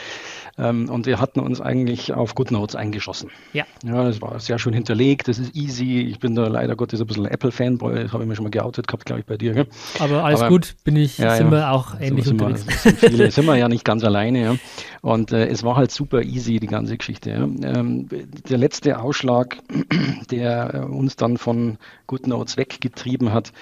[0.58, 3.30] Ähm, und wir hatten uns eigentlich auf GoodNotes eingeschossen.
[3.52, 3.64] Ja.
[3.84, 6.02] Ja, das war sehr schön hinterlegt, das ist easy.
[6.02, 8.86] Ich bin da leider Gottes ein bisschen Apple-Fanboy, das habe ich mir schon mal geoutet
[8.86, 9.52] gehabt, glaube ich, bei dir.
[9.52, 9.66] Gell?
[9.98, 11.52] Aber alles Aber, gut, bin ich, ja, sind ja.
[11.52, 12.66] wir auch ähnlich so unterwegs.
[12.66, 14.42] Wir, sind, viele, sind wir ja nicht ganz alleine.
[14.42, 14.56] Ja.
[15.02, 17.30] Und äh, es war halt super easy, die ganze Geschichte.
[17.30, 19.58] Ähm, der letzte Ausschlag,
[20.30, 23.52] der äh, uns dann von GoodNotes weggetrieben hat,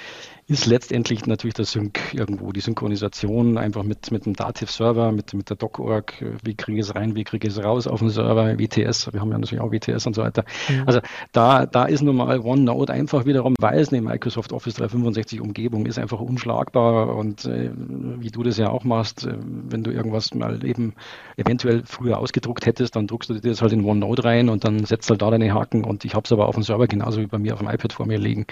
[0.52, 5.48] ist letztendlich natürlich der Sync irgendwo, die Synchronisation einfach mit, mit dem Dativ-Server, mit, mit
[5.48, 8.58] der Doc-Org, wie kriege ich es rein, wie kriege ich es raus auf den Server,
[8.58, 10.44] WTS, wir haben ja natürlich auch WTS und so weiter.
[10.68, 10.82] Mhm.
[10.86, 11.00] Also
[11.32, 15.86] da, da ist nun mal OneNote einfach wiederum, weil es eine Microsoft Office 365 Umgebung
[15.86, 20.34] ist, einfach unschlagbar und äh, wie du das ja auch machst, äh, wenn du irgendwas
[20.34, 20.94] mal eben
[21.36, 24.84] eventuell früher ausgedruckt hättest, dann druckst du dir das halt in OneNote rein und dann
[24.84, 27.26] setzt halt da deine Haken und ich habe es aber auf dem Server genauso wie
[27.26, 28.46] bei mir auf dem iPad vor mir liegen.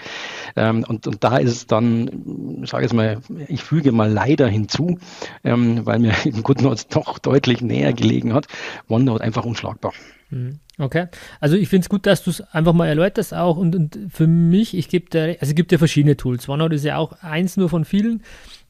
[0.55, 4.47] Ähm, und, und da ist es dann dann, sage ich mal, ich füge mal leider
[4.47, 4.97] hinzu,
[5.43, 8.47] ähm, weil mir GoodNotes doch deutlich näher gelegen hat,
[8.87, 9.93] OneNote einfach unschlagbar.
[10.29, 10.59] Mhm.
[10.77, 11.07] Okay,
[11.39, 14.25] also ich finde es gut, dass du es einfach mal erläuterst auch und, und für
[14.25, 16.49] mich, ich gebe dir, also es gibt ja verschiedene Tools.
[16.49, 18.23] OneNote ist ja auch eins nur von vielen.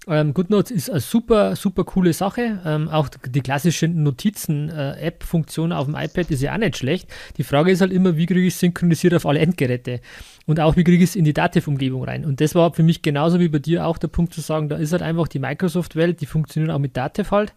[0.08, 2.60] Ähm, GoodNotes ist eine super, super coole Sache.
[2.66, 7.08] Ähm, auch die klassische Notizen-App-Funktion auf dem iPad ist ja auch nicht schlecht.
[7.38, 10.02] Die Frage ist halt immer, wie kriege ich es synchronisiert auf alle Endgeräte?
[10.48, 12.26] Und auch, wie kriege ich es in die Dativ-Umgebung rein?
[12.26, 14.78] Und das war für mich genauso wie bei dir auch der Punkt zu sagen, da
[14.78, 17.54] ist halt einfach die Microsoft-Welt, die funktioniert auch mit Dativ halt.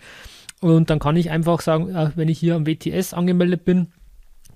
[0.60, 3.88] Und dann kann ich einfach sagen, äh, wenn ich hier am WTS angemeldet bin,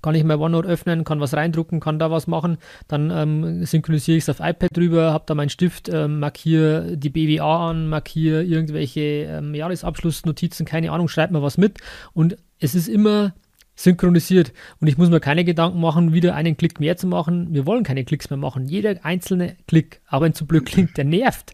[0.01, 2.57] kann ich mein OneNote öffnen, kann was reindrucken, kann da was machen,
[2.87, 7.09] dann ähm, synchronisiere ich es auf iPad drüber, habe da meinen Stift, ähm, markiere die
[7.09, 11.79] BWA an, markiere irgendwelche ähm, Jahresabschlussnotizen, keine Ahnung, schreibe mir was mit
[12.13, 13.33] und es ist immer
[13.79, 17.53] synchronisiert und ich muss mir keine Gedanken machen, wieder einen Klick mehr zu machen.
[17.53, 18.67] Wir wollen keine Klicks mehr machen.
[18.67, 21.53] Jeder einzelne Klick, aber wenn zu blöd klingt, der nervt.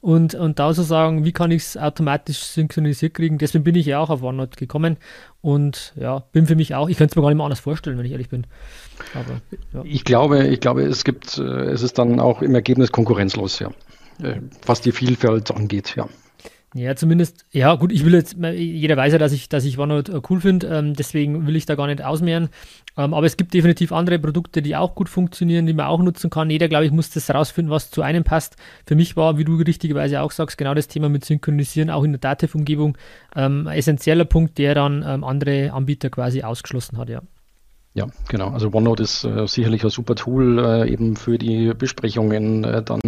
[0.00, 3.38] Und, und da so sagen, wie kann ich es automatisch synchronisiert kriegen?
[3.38, 4.98] Deswegen bin ich ja auch auf OneNote gekommen
[5.40, 7.98] und ja, bin für mich auch, ich könnte es mir gar nicht mehr anders vorstellen,
[7.98, 8.46] wenn ich ehrlich bin.
[9.14, 9.40] Aber,
[9.72, 9.82] ja.
[9.84, 13.70] Ich glaube, ich glaube, es gibt, äh, es ist dann auch im Ergebnis konkurrenzlos, ja.
[14.22, 16.08] Äh, was die Vielfalt angeht, ja.
[16.74, 20.12] Ja, zumindest, ja gut, ich will jetzt, jeder weiß ja, dass ich, dass ich OneNote
[20.12, 22.50] äh, cool finde, ähm, deswegen will ich da gar nicht ausmehren.
[22.98, 26.28] Ähm, aber es gibt definitiv andere Produkte, die auch gut funktionieren, die man auch nutzen
[26.28, 26.50] kann.
[26.50, 28.56] Jeder, glaube ich, muss das rausfinden, was zu einem passt.
[28.84, 32.12] Für mich war, wie du richtigerweise auch sagst, genau das Thema mit Synchronisieren, auch in
[32.12, 32.98] der Dativ-Umgebung,
[33.36, 37.22] ähm, essentieller Punkt, der dann ähm, andere Anbieter quasi ausgeschlossen hat, ja.
[37.96, 38.50] Ja, genau.
[38.50, 42.62] Also OneNote ist äh, sicherlich ein super Tool äh, eben für die Besprechungen.
[42.62, 43.00] Äh, dann,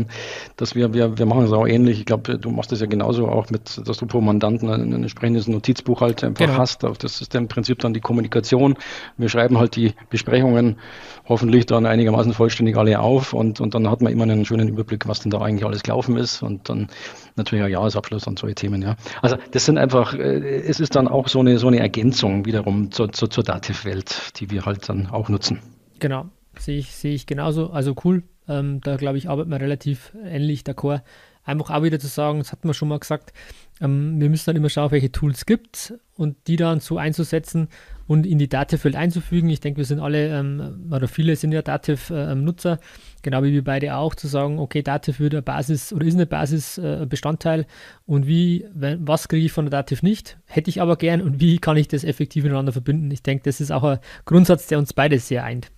[0.57, 1.99] dass wir, wir, wir machen es auch ähnlich.
[1.99, 5.03] Ich glaube, du machst das ja genauso auch mit, dass du pro Mandanten ein, ein
[5.03, 6.57] entsprechendes Notizbuch halt einfach genau.
[6.57, 6.85] hast.
[6.85, 8.79] Das ist im Prinzip dann die Kommunikation.
[9.19, 10.79] Wir schreiben halt die Besprechungen
[11.29, 15.07] hoffentlich dann einigermaßen vollständig alle auf und, und dann hat man immer einen schönen Überblick,
[15.07, 16.89] was denn da eigentlich alles gelaufen ist und dann
[17.37, 18.83] natürlich auch Jahresabschluss und solche Themen.
[18.83, 18.97] Ja.
[19.23, 22.91] Also das sind einfach, äh, es ist dann auch so eine, so eine Ergänzung wiederum
[22.91, 25.61] zur, zur, zur Dativ-Welt, die wir halt dann auch nutzen.
[25.99, 26.27] Genau,
[26.59, 27.71] sehe ich, sehe ich genauso.
[27.71, 28.23] Also cool.
[28.49, 31.03] Ähm, da glaube ich, arbeiten wir relativ ähnlich d'accord.
[31.45, 33.33] Einfach auch wieder zu sagen, das hatten wir schon mal gesagt,
[33.81, 37.69] ähm, wir müssen dann immer schauen, welche Tools gibt und die dann so einzusetzen
[38.09, 39.49] und in die Dativ-Welt einzufügen.
[39.51, 42.79] Ich denke, wir sind alle, ähm, oder viele sind ja Dativ-Nutzer, äh,
[43.23, 46.27] genau wie wir beide auch, zu sagen, okay, Dativ wird eine Basis oder ist eine
[46.27, 47.67] Basisbestandteil äh,
[48.07, 51.39] und wie, wenn, was kriege ich von der Dativ nicht, hätte ich aber gern und
[51.39, 53.11] wie kann ich das effektiv miteinander verbinden.
[53.11, 55.71] Ich denke, das ist auch ein Grundsatz, der uns beide sehr eint.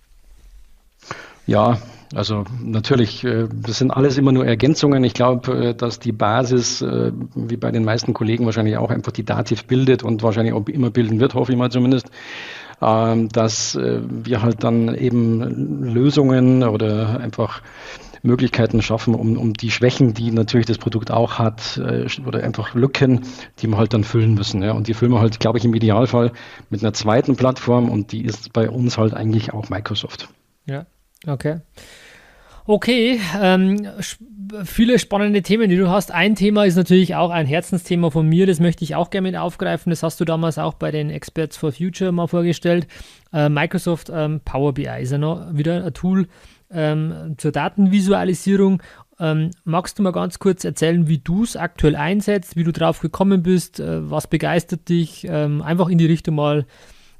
[1.47, 1.77] Ja,
[2.13, 5.03] also natürlich, äh, das sind alles immer nur Ergänzungen.
[5.03, 9.13] Ich glaube, äh, dass die Basis, äh, wie bei den meisten Kollegen wahrscheinlich auch einfach
[9.13, 12.09] die Dativ bildet und wahrscheinlich auch immer bilden wird, hoffe ich mal zumindest,
[12.81, 17.61] ähm, dass wir halt dann eben Lösungen oder einfach
[18.23, 21.79] Möglichkeiten schaffen, um, um die Schwächen, die natürlich das Produkt auch hat,
[22.25, 23.21] oder einfach Lücken,
[23.59, 24.61] die wir halt dann füllen müssen.
[24.61, 24.73] Ja.
[24.73, 26.31] Und die füllen wir halt, glaube ich, im Idealfall
[26.69, 30.29] mit einer zweiten Plattform und die ist bei uns halt eigentlich auch Microsoft.
[30.65, 30.85] Ja,
[31.27, 31.59] okay.
[32.67, 33.87] Okay, ähm,
[34.65, 36.11] viele spannende Themen, die du hast.
[36.11, 39.37] Ein Thema ist natürlich auch ein Herzensthema von mir, das möchte ich auch gerne mit
[39.37, 39.89] aufgreifen.
[39.89, 42.87] Das hast du damals auch bei den Experts for Future mal vorgestellt.
[43.33, 46.27] Äh, Microsoft ähm, Power BI ist ja noch wieder ein Tool
[46.71, 48.83] ähm, zur Datenvisualisierung.
[49.19, 52.99] Ähm, magst du mal ganz kurz erzählen, wie du es aktuell einsetzt, wie du drauf
[52.99, 55.27] gekommen bist, äh, was begeistert dich?
[55.27, 56.65] Ähm, einfach in die Richtung mal,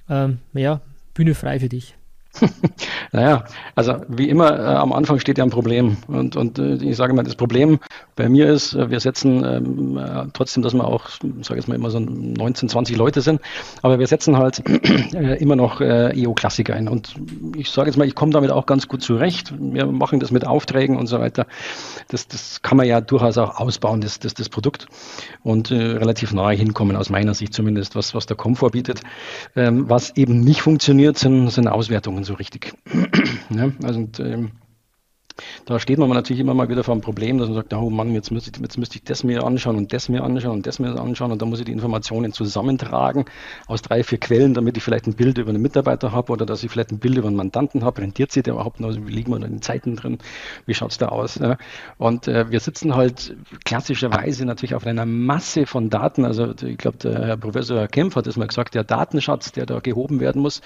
[0.09, 0.81] ähm, ja,
[1.13, 1.95] Bühne frei für dich.
[3.11, 3.43] naja,
[3.75, 5.97] also wie immer, äh, am Anfang steht ja ein Problem.
[6.07, 7.79] Und, und äh, ich sage mal, das Problem
[8.15, 11.09] bei mir ist, äh, wir setzen ähm, äh, trotzdem, dass wir auch,
[11.41, 13.41] sage ich mal, immer so 19, 20 Leute sind,
[13.81, 14.63] aber wir setzen halt
[15.13, 16.87] äh, immer noch äh, EO-Klassik ein.
[16.87, 17.15] Und
[17.55, 19.53] ich sage jetzt mal, ich komme damit auch ganz gut zurecht.
[19.59, 21.47] Wir machen das mit Aufträgen und so weiter.
[22.07, 24.87] Das, das kann man ja durchaus auch ausbauen, das, das, das Produkt.
[25.43, 29.01] Und relativ nahe hinkommen, aus meiner Sicht zumindest, was, was der Komfort bietet.
[29.55, 32.73] Ähm, was eben nicht funktioniert, sind, sind Auswertungen so richtig.
[33.49, 34.51] ja, also und, ähm,
[35.65, 38.13] da steht man natürlich immer mal wieder vor einem Problem, dass man sagt, oh Mann,
[38.13, 40.79] jetzt müsste, ich, jetzt müsste ich das mir anschauen und das mir anschauen und das
[40.79, 43.25] mir anschauen und dann muss ich die Informationen zusammentragen
[43.67, 46.63] aus drei, vier Quellen, damit ich vielleicht ein Bild über einen Mitarbeiter habe oder dass
[46.63, 48.01] ich vielleicht ein Bild über einen Mandanten habe.
[48.01, 48.91] Rentiert sich der überhaupt noch?
[48.91, 50.17] Wie liegen wir da in den Zeiten drin?
[50.65, 51.35] Wie schaut es da aus?
[51.35, 51.57] Ja?
[51.97, 56.25] Und äh, wir sitzen halt klassischerweise natürlich auf einer Masse von Daten.
[56.25, 59.79] Also ich glaube, der Herr Professor Kempf hat das mal gesagt, der Datenschatz, der da
[59.79, 60.61] gehoben werden muss.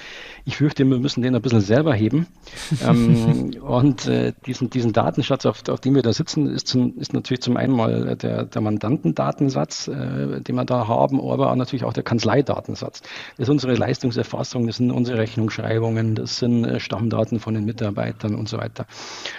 [0.45, 2.27] Ich fürchte, wir müssen den ein bisschen selber heben.
[2.87, 6.97] ähm, und äh, diesen diesen, diesen Datenschatz, auf, auf dem wir da sitzen, ist, zum,
[6.97, 11.83] ist natürlich zum einen mal der, der Mandantendatensatz, äh, den wir da haben, aber natürlich
[11.83, 13.01] auch der Kanzleidatensatz.
[13.37, 18.35] Das ist unsere Leistungserfassung, das sind unsere Rechnungsschreibungen, das sind äh, Stammdaten von den Mitarbeitern
[18.35, 18.85] und so weiter.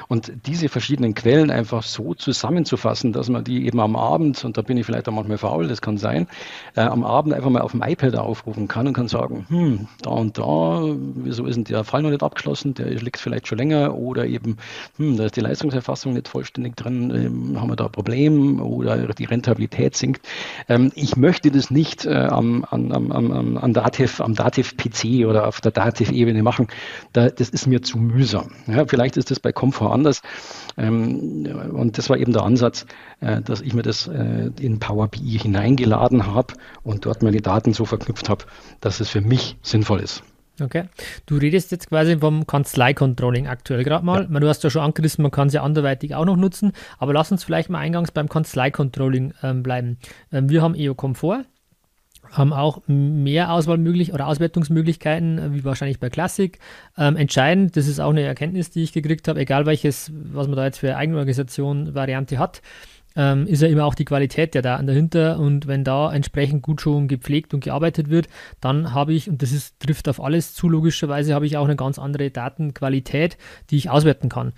[0.09, 4.63] Und diese verschiedenen Quellen einfach so zusammenzufassen, dass man die eben am Abend, und da
[4.63, 6.27] bin ich vielleicht auch manchmal faul, das kann sein,
[6.75, 10.11] äh, am Abend einfach mal auf dem iPad aufrufen kann und kann sagen, hm, da
[10.11, 10.83] und da,
[11.15, 14.57] wieso ist denn der Fall noch nicht abgeschlossen, der liegt vielleicht schon länger oder eben,
[14.97, 19.09] hm, da ist die Leistungserfassung nicht vollständig drin, ähm, haben wir da ein Problem oder
[19.09, 20.27] die Rentabilität sinkt.
[20.69, 25.61] Ähm, ich möchte das nicht äh, am, am, am, am Dativ, am Dativ-PC oder auf
[25.61, 26.69] der Dativ-Ebene machen.
[27.13, 28.53] Da, das ist mir zu mühsam.
[28.67, 30.23] Ja, vielleicht ist das bei Komfort anders.
[30.77, 32.87] Ähm, und das war eben der Ansatz,
[33.21, 37.73] äh, dass ich mir das äh, in Power BI hineingeladen habe und dort meine Daten
[37.73, 38.45] so verknüpft habe,
[38.81, 40.23] dass es für mich sinnvoll ist.
[40.61, 40.85] Okay.
[41.27, 44.29] Du redest jetzt quasi vom Kanzlei-Controlling aktuell gerade mal.
[44.31, 44.41] Ja.
[44.41, 47.31] Du hast ja schon angerissen, man kann es ja anderweitig auch noch nutzen, aber lass
[47.31, 49.99] uns vielleicht mal eingangs beim Kanzlei-Controlling ähm, bleiben.
[50.33, 51.45] Ähm, wir haben EO Komfort,
[52.31, 56.59] haben auch mehr Auswahlmöglichkeiten oder Auswertungsmöglichkeiten, äh, wie wahrscheinlich bei Classic.
[56.97, 60.57] Ähm, entscheidend, das ist auch eine Erkenntnis, die ich gekriegt habe, egal welches, was man
[60.57, 62.63] da jetzt für Eigenorganisation Variante hat,
[63.17, 65.39] ähm, ist ja immer auch die Qualität der Daten dahinter.
[65.39, 68.29] Und wenn da entsprechend gut schon gepflegt und gearbeitet wird,
[68.61, 71.77] dann habe ich, und das ist, trifft auf alles zu, logischerweise habe ich auch eine
[71.77, 73.39] ganz andere Datenqualität,
[73.71, 74.53] die ich auswerten kann.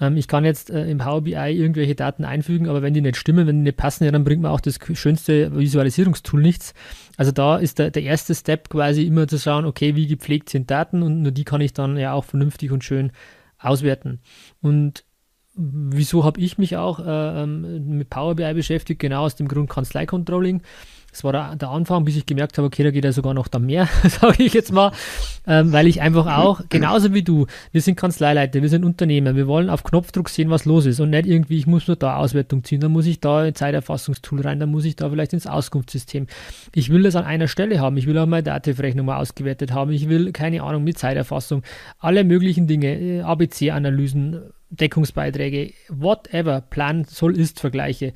[0.00, 3.16] Ähm, ich kann jetzt äh, im Power BI irgendwelche Daten einfügen, aber wenn die nicht
[3.16, 6.74] stimmen, wenn die nicht passen, ja, dann bringt mir auch das schönste Visualisierungstool nichts.
[7.16, 10.70] Also da ist der, der erste Step quasi immer zu schauen, okay, wie gepflegt sind
[10.70, 13.12] Daten und nur die kann ich dann ja auch vernünftig und schön
[13.58, 14.20] auswerten.
[14.60, 15.04] Und
[15.54, 19.00] wieso habe ich mich auch äh, ähm, mit Power BI beschäftigt?
[19.00, 20.62] Genau aus dem Grund Kanzlei-Controlling.
[21.12, 23.46] Das war der, der, Anfang, bis ich gemerkt habe, okay, da geht ja sogar noch
[23.46, 24.92] da mehr, sage ich jetzt mal,
[25.46, 29.46] ähm, weil ich einfach auch, genauso wie du, wir sind Kanzleileiter, wir sind Unternehmer, wir
[29.46, 32.64] wollen auf Knopfdruck sehen, was los ist und nicht irgendwie, ich muss nur da Auswertung
[32.64, 36.28] ziehen, dann muss ich da ein Zeiterfassungstool rein, dann muss ich da vielleicht ins Auskunftssystem.
[36.74, 39.92] Ich will das an einer Stelle haben, ich will auch meine Dativ-Rechnung mal ausgewertet haben,
[39.92, 41.62] ich will, keine Ahnung, mit Zeiterfassung,
[41.98, 44.40] alle möglichen Dinge, äh, ABC-Analysen,
[44.72, 48.12] Deckungsbeiträge, whatever, Plan, soll, ist Vergleiche.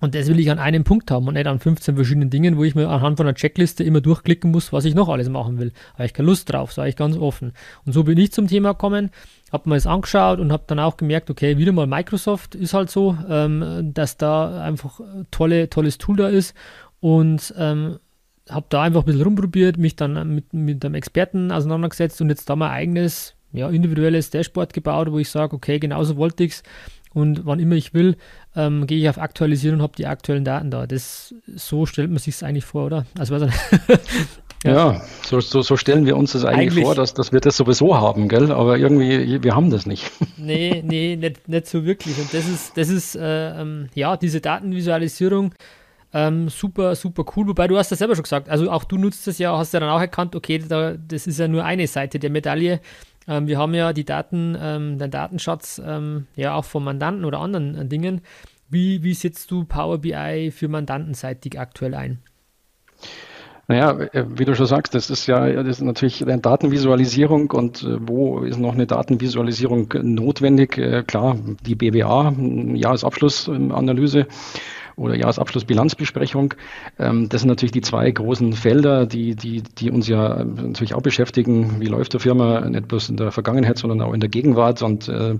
[0.00, 2.62] Und das will ich an einem Punkt haben und nicht an 15 verschiedenen Dingen, wo
[2.62, 5.72] ich mir anhand von einer Checkliste immer durchklicken muss, was ich noch alles machen will.
[5.94, 7.52] Habe ich keine Lust drauf, sage ich ganz offen.
[7.84, 9.10] Und so bin ich zum Thema gekommen,
[9.52, 12.90] habe mir das angeschaut und habe dann auch gemerkt, okay, wieder mal Microsoft ist halt
[12.90, 15.00] so, ähm, dass da einfach
[15.32, 16.54] tolle, tolles Tool da ist
[17.00, 17.98] und ähm,
[18.48, 22.48] habe da einfach ein bisschen rumprobiert, mich dann mit, mit einem Experten auseinandergesetzt und jetzt
[22.48, 26.62] da mein eigenes ja, individuelles Dashboard gebaut, wo ich sage, okay, genauso wollte ich es.
[27.14, 28.16] Und wann immer ich will,
[28.54, 30.86] ähm, gehe ich auf Aktualisieren und habe die aktuellen Daten da.
[30.86, 33.06] Das, so stellt man sich es eigentlich vor, oder?
[33.18, 33.46] Also, also
[34.64, 37.40] ja, ja so, so, so, stellen wir uns das eigentlich, eigentlich, vor, dass, dass wir
[37.40, 38.52] das sowieso haben, gell?
[38.52, 40.10] Aber irgendwie, wir haben das nicht.
[40.36, 42.18] nee, nee, nicht, nicht so wirklich.
[42.18, 45.54] Und das ist, das ist äh, ähm, ja, diese Datenvisualisierung,
[46.12, 47.48] ähm, super, super cool.
[47.48, 48.48] Wobei du hast das selber schon gesagt.
[48.48, 51.38] Also auch du nutzt das ja, hast ja dann auch erkannt, okay, da, das ist
[51.38, 52.80] ja nur eine Seite der Medaille.
[53.28, 57.40] Ähm, wir haben ja die Daten, ähm, den Datenschatz ähm, ja auch von Mandanten oder
[57.40, 58.22] anderen äh, Dingen.
[58.70, 62.18] Wie, wie setzt du Power BI für mandantenseitig aktuell ein?
[63.68, 67.82] Naja, äh, wie du schon sagst, das ist ja das ist natürlich eine Datenvisualisierung und
[67.82, 70.80] äh, wo ist noch eine Datenvisualisierung notwendig?
[71.06, 74.26] Klar, die BWA, Jahresabschlussanalyse
[74.98, 76.54] oder Jahresabschlussbilanzbesprechung.
[76.98, 81.02] Ähm, das sind natürlich die zwei großen Felder, die, die, die uns ja natürlich auch
[81.02, 81.80] beschäftigen.
[81.80, 84.82] Wie läuft der Firma nicht bloß in der Vergangenheit, sondern auch in der Gegenwart.
[84.82, 85.36] Und äh,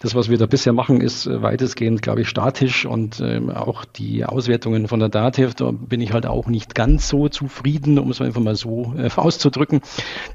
[0.00, 4.24] das, was wir da bisher machen, ist weitestgehend, glaube ich, statisch und äh, auch die
[4.24, 8.20] Auswertungen von der DATEV, da bin ich halt auch nicht ganz so zufrieden, um es
[8.20, 9.80] einfach mal so äh, auszudrücken.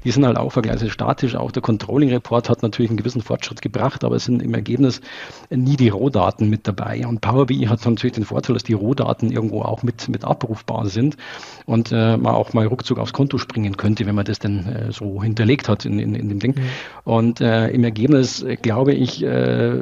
[0.04, 1.34] Die sind halt auch vergleichsweise statisch.
[1.34, 5.00] Auch der Controlling Report hat natürlich einen gewissen Fortschritt gebracht, aber es sind im Ergebnis
[5.50, 7.06] nie die Rohdaten mit dabei.
[7.06, 10.86] Und Power BI hat natürlich den Vorteil, dass die Rohdaten irgendwo auch mit, mit abrufbar
[10.86, 11.16] sind
[11.66, 14.92] und äh, man auch mal ruckzuck aufs Konto springen könnte, wenn man das denn äh,
[14.92, 16.54] so hinterlegt hat in, in, in dem Ding.
[16.54, 16.62] Mhm.
[17.04, 19.72] Und äh, im Ergebnis äh, glaube ich, äh,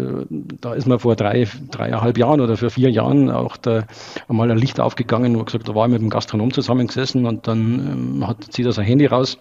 [0.60, 3.84] da ist man vor drei, dreieinhalb Jahren oder für vier Jahren auch da
[4.28, 8.20] einmal ein Licht aufgegangen und gesagt, da war ich mit dem Gastronom zusammengesessen und dann
[8.20, 9.38] ähm, hat, zieht er sein Handy raus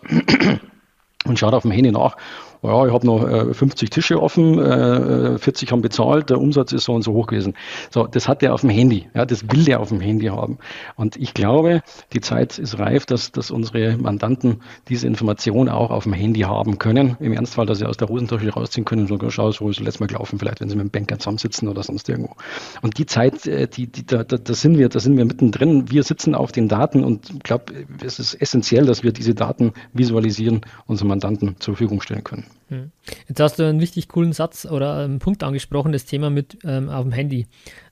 [1.26, 2.18] und schaut auf dem Handy nach
[2.62, 6.84] ja, ich habe noch äh, 50 Tische offen, äh, 40 haben bezahlt, der Umsatz ist
[6.84, 7.54] so und so hoch gewesen.
[7.90, 10.58] So, das hat er auf dem Handy, ja, das will er auf dem Handy haben.
[10.96, 16.04] Und ich glaube, die Zeit ist reif, dass, dass unsere Mandanten diese Information auch auf
[16.04, 17.16] dem Handy haben können.
[17.22, 20.02] Im Ernstfall, dass sie aus der Hosentasche rausziehen können und sagen, schau, so ist letztes
[20.02, 22.36] Mal gelaufen, vielleicht, wenn sie mit dem Banker zusammensitzen oder sonst irgendwo.
[22.82, 25.90] Und die Zeit, äh, die, die, da, da, da sind wir, da sind wir mittendrin.
[25.90, 29.72] Wir sitzen auf den Daten und ich glaube, es ist essentiell, dass wir diese Daten
[29.94, 32.49] visualisieren, unseren Mandanten zur Verfügung stellen können.
[32.70, 32.92] Hm.
[33.28, 36.90] Jetzt hast du einen richtig coolen Satz oder einen Punkt angesprochen, das Thema mit ähm,
[36.90, 37.48] auf dem Handy.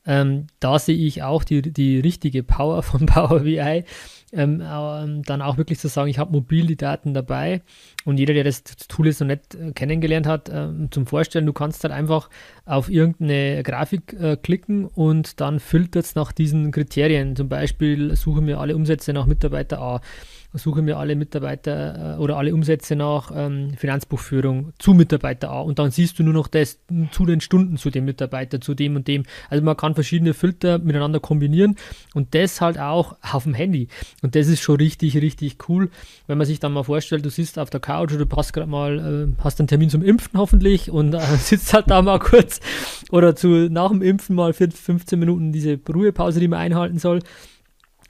[0.06, 3.84] Ähm, da sehe ich auch die, die richtige Power von Power BI,
[4.34, 7.62] ähm, ähm, dann auch wirklich zu sagen, ich habe mobil die Daten dabei
[8.06, 11.54] und jeder, der das Tool jetzt noch nicht äh, kennengelernt hat, äh, zum Vorstellen, du
[11.54, 12.30] kannst halt einfach
[12.66, 17.36] auf irgendeine Grafik äh, klicken und dann filtert es nach diesen Kriterien.
[17.36, 20.02] Zum Beispiel suche mir alle Umsätze nach Mitarbeiter A
[20.54, 25.80] suche mir alle Mitarbeiter äh, oder alle Umsätze nach ähm, Finanzbuchführung zu Mitarbeiter A und
[25.80, 26.80] dann siehst du nur noch das
[27.12, 29.24] zu den Stunden zu dem Mitarbeiter, zu dem und dem.
[29.50, 31.76] Also man kann verschiedene Filter miteinander kombinieren
[32.14, 33.88] und das halt auch auf dem Handy.
[34.22, 35.90] Und das ist schon richtig, richtig cool,
[36.28, 38.70] wenn man sich dann mal vorstellt, du sitzt auf der Couch oder du hast gerade
[38.70, 39.00] mal,
[39.38, 42.60] äh, hast einen Termin zum Impfen hoffentlich und äh, sitzt halt da mal kurz
[43.12, 47.20] oder zu nach dem Impfen mal 15 Minuten diese Ruhepause, die man einhalten soll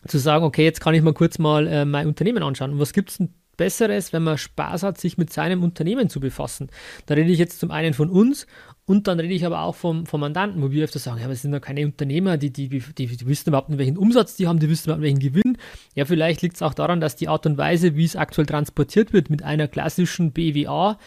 [0.08, 2.74] zu sagen, okay, jetzt kann ich mal kurz mal äh, mein Unternehmen anschauen.
[2.74, 6.20] Und was gibt es denn Besseres, wenn man Spaß hat, sich mit seinem Unternehmen zu
[6.20, 6.70] befassen?
[7.06, 8.48] Da rede ich jetzt zum einen von uns
[8.86, 11.34] und dann rede ich aber auch vom, vom Mandanten, wo wir öfter sagen, ja, aber
[11.34, 14.48] es sind doch keine Unternehmer, die, die, die, die wissen überhaupt nicht, welchen Umsatz die
[14.48, 15.58] haben, die wissen überhaupt nicht, welchen Gewinn.
[15.96, 19.12] Ja, vielleicht liegt es auch daran, dass die Art und Weise, wie es aktuell transportiert
[19.12, 20.98] wird, mit einer klassischen BWA,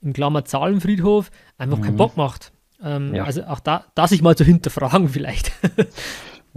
[0.00, 1.82] im Klammer Zahlenfriedhof, einfach mhm.
[1.82, 2.52] keinen Bock macht.
[2.82, 3.24] Ähm, ja.
[3.24, 5.52] Also auch da, da sich mal zu hinterfragen vielleicht.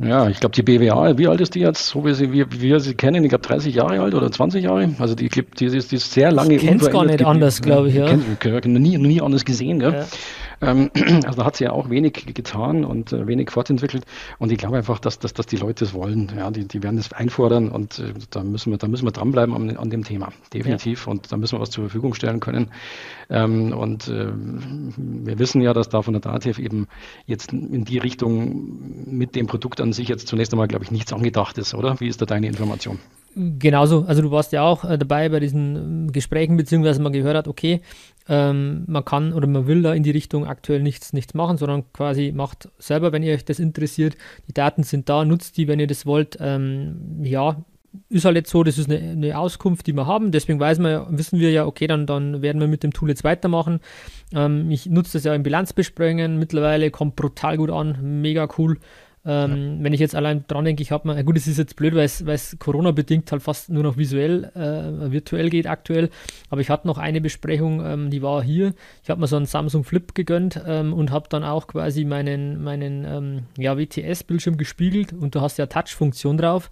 [0.04, 1.88] Ja, ich glaube, die BWA, wie alt ist die jetzt?
[1.88, 4.64] So wie, sie, wie, wie wir sie kennen, ich glaube 30 Jahre alt oder 20
[4.64, 4.90] Jahre.
[5.00, 6.56] Also die, die, die, ist, die ist sehr lange.
[6.56, 7.96] Ich kenne es gar nicht anders, glaube ich.
[7.96, 8.08] Ja.
[8.40, 9.80] Kenn, nie, nie anders gesehen.
[9.80, 9.94] Gell?
[9.94, 10.06] Ja.
[10.62, 10.92] Ähm,
[11.26, 14.06] also da hat sie ja auch wenig getan und äh, wenig fortentwickelt.
[14.40, 16.32] Und ich glaube einfach, dass, dass, dass die Leute es wollen.
[16.38, 19.56] Ja, die, die werden es einfordern und äh, da müssen wir, da müssen wir dranbleiben
[19.56, 20.30] an, an dem Thema.
[20.54, 21.06] Definitiv.
[21.06, 21.12] Ja.
[21.12, 22.72] Und da müssen wir was zur Verfügung stellen können.
[23.30, 24.32] Ähm, und äh,
[24.98, 26.88] wir wissen ja, dass da von der DATEV eben
[27.26, 31.14] jetzt in die Richtung mit dem Produkt an sich jetzt zunächst einmal, glaube ich, nichts
[31.14, 32.00] angedacht ist, oder?
[32.00, 33.00] Wie ist da deine Information?
[33.34, 37.38] Genauso, also du warst ja auch äh, dabei bei diesen ähm, Gesprächen, beziehungsweise man gehört
[37.38, 37.82] hat, okay,
[38.28, 41.92] ähm, man kann oder man will da in die Richtung aktuell nichts, nichts machen, sondern
[41.94, 44.18] quasi macht selber, wenn ihr euch das interessiert.
[44.48, 46.38] Die Daten sind da, nutzt die, wenn ihr das wollt.
[46.42, 47.64] Ähm, ja,
[48.10, 50.32] ist halt jetzt so, das ist eine, eine, Auskunft, die wir haben.
[50.32, 53.24] Deswegen weiß man, wissen wir ja, okay, dann, dann werden wir mit dem Tool jetzt
[53.24, 53.80] weitermachen.
[54.34, 58.78] Ähm, ich nutze das ja in Bilanzbesprechungen mittlerweile, kommt brutal gut an, mega cool.
[59.24, 59.84] Ähm, ja.
[59.84, 62.06] Wenn ich jetzt allein dran denke, ich habe mal, gut, es ist jetzt blöd, weil
[62.06, 66.10] es Corona-bedingt halt fast nur noch visuell, äh, virtuell geht aktuell,
[66.50, 68.74] aber ich hatte noch eine Besprechung, ähm, die war hier.
[69.04, 72.64] Ich habe mir so einen Samsung Flip gegönnt ähm, und habe dann auch quasi meinen,
[72.64, 76.72] meinen ähm, ja, WTS-Bildschirm gespiegelt und du hast ja Touch-Funktion drauf.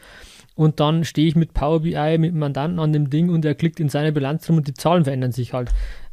[0.56, 3.56] Und dann stehe ich mit Power BI mit dem Mandanten an dem Ding und er
[3.56, 5.70] klickt in seine Bilanz rum und die Zahlen verändern sich halt.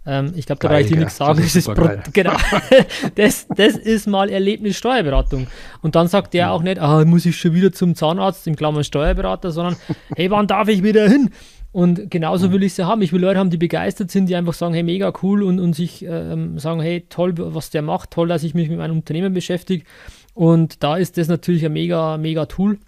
[0.06, 1.40] Ähm, ich glaube, da brauche ich dir nichts sagen.
[1.40, 2.32] Das ist, das ist genau.
[3.16, 5.46] das, das ist mal Erlebnis Steuerberatung.
[5.82, 8.84] Und dann sagt der auch nicht, ah, muss ich schon wieder zum Zahnarzt, im Klammern
[8.84, 9.76] Steuerberater, sondern
[10.16, 11.30] hey, wann darf ich wieder hin?
[11.72, 13.02] Und genauso will ich es ja haben.
[13.02, 15.74] Ich will Leute haben, die begeistert sind, die einfach sagen, hey, mega cool und, und
[15.74, 19.34] sich ähm, sagen, hey, toll, was der macht, toll, dass ich mich mit meinem Unternehmen
[19.34, 19.84] beschäftige.
[20.32, 22.78] Und da ist das natürlich ein mega, mega Tool.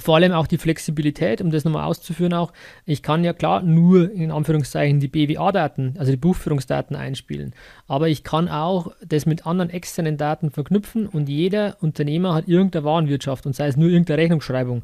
[0.00, 2.52] Vor allem auch die Flexibilität, um das nochmal auszuführen auch.
[2.84, 7.54] Ich kann ja klar nur in Anführungszeichen die BWA-Daten, also die Buchführungsdaten einspielen.
[7.86, 12.84] Aber ich kann auch das mit anderen externen Daten verknüpfen und jeder Unternehmer hat irgendeine
[12.84, 14.82] Warenwirtschaft und sei es nur irgendeine Rechnungsschreibung.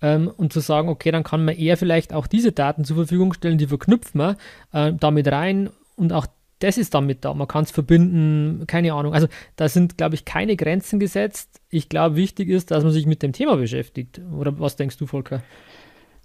[0.00, 3.32] Ähm, und zu sagen, okay, dann kann man eher vielleicht auch diese Daten zur Verfügung
[3.32, 4.36] stellen, die verknüpfen wir
[4.72, 6.26] äh, damit rein und auch
[6.60, 7.34] das ist damit da.
[7.34, 9.14] Man kann es verbinden, keine Ahnung.
[9.14, 11.60] Also da sind, glaube ich, keine Grenzen gesetzt.
[11.70, 14.20] Ich glaube, wichtig ist, dass man sich mit dem Thema beschäftigt.
[14.36, 15.42] Oder was denkst du, Volker?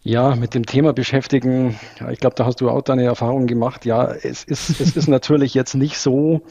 [0.01, 1.79] Ja, mit dem Thema beschäftigen,
[2.11, 3.85] ich glaube, da hast du auch deine Erfahrungen gemacht.
[3.85, 6.41] Ja, es ist, es ist natürlich jetzt nicht so,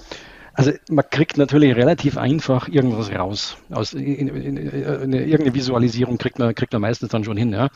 [0.54, 3.56] also man kriegt natürlich relativ einfach irgendwas raus.
[3.70, 7.52] Aus in, in, in, irgendeine Visualisierung kriegt man, kriegt man meistens dann schon hin.
[7.52, 7.68] Ja.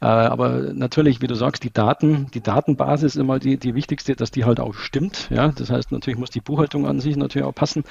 [0.00, 4.16] Äh, aber natürlich, wie du sagst, die Daten, die Datenbasis ist immer die, die wichtigste,
[4.16, 5.28] dass die halt auch stimmt.
[5.30, 5.48] Ja.
[5.48, 7.84] Das heißt, natürlich muss die Buchhaltung an sich natürlich auch passen.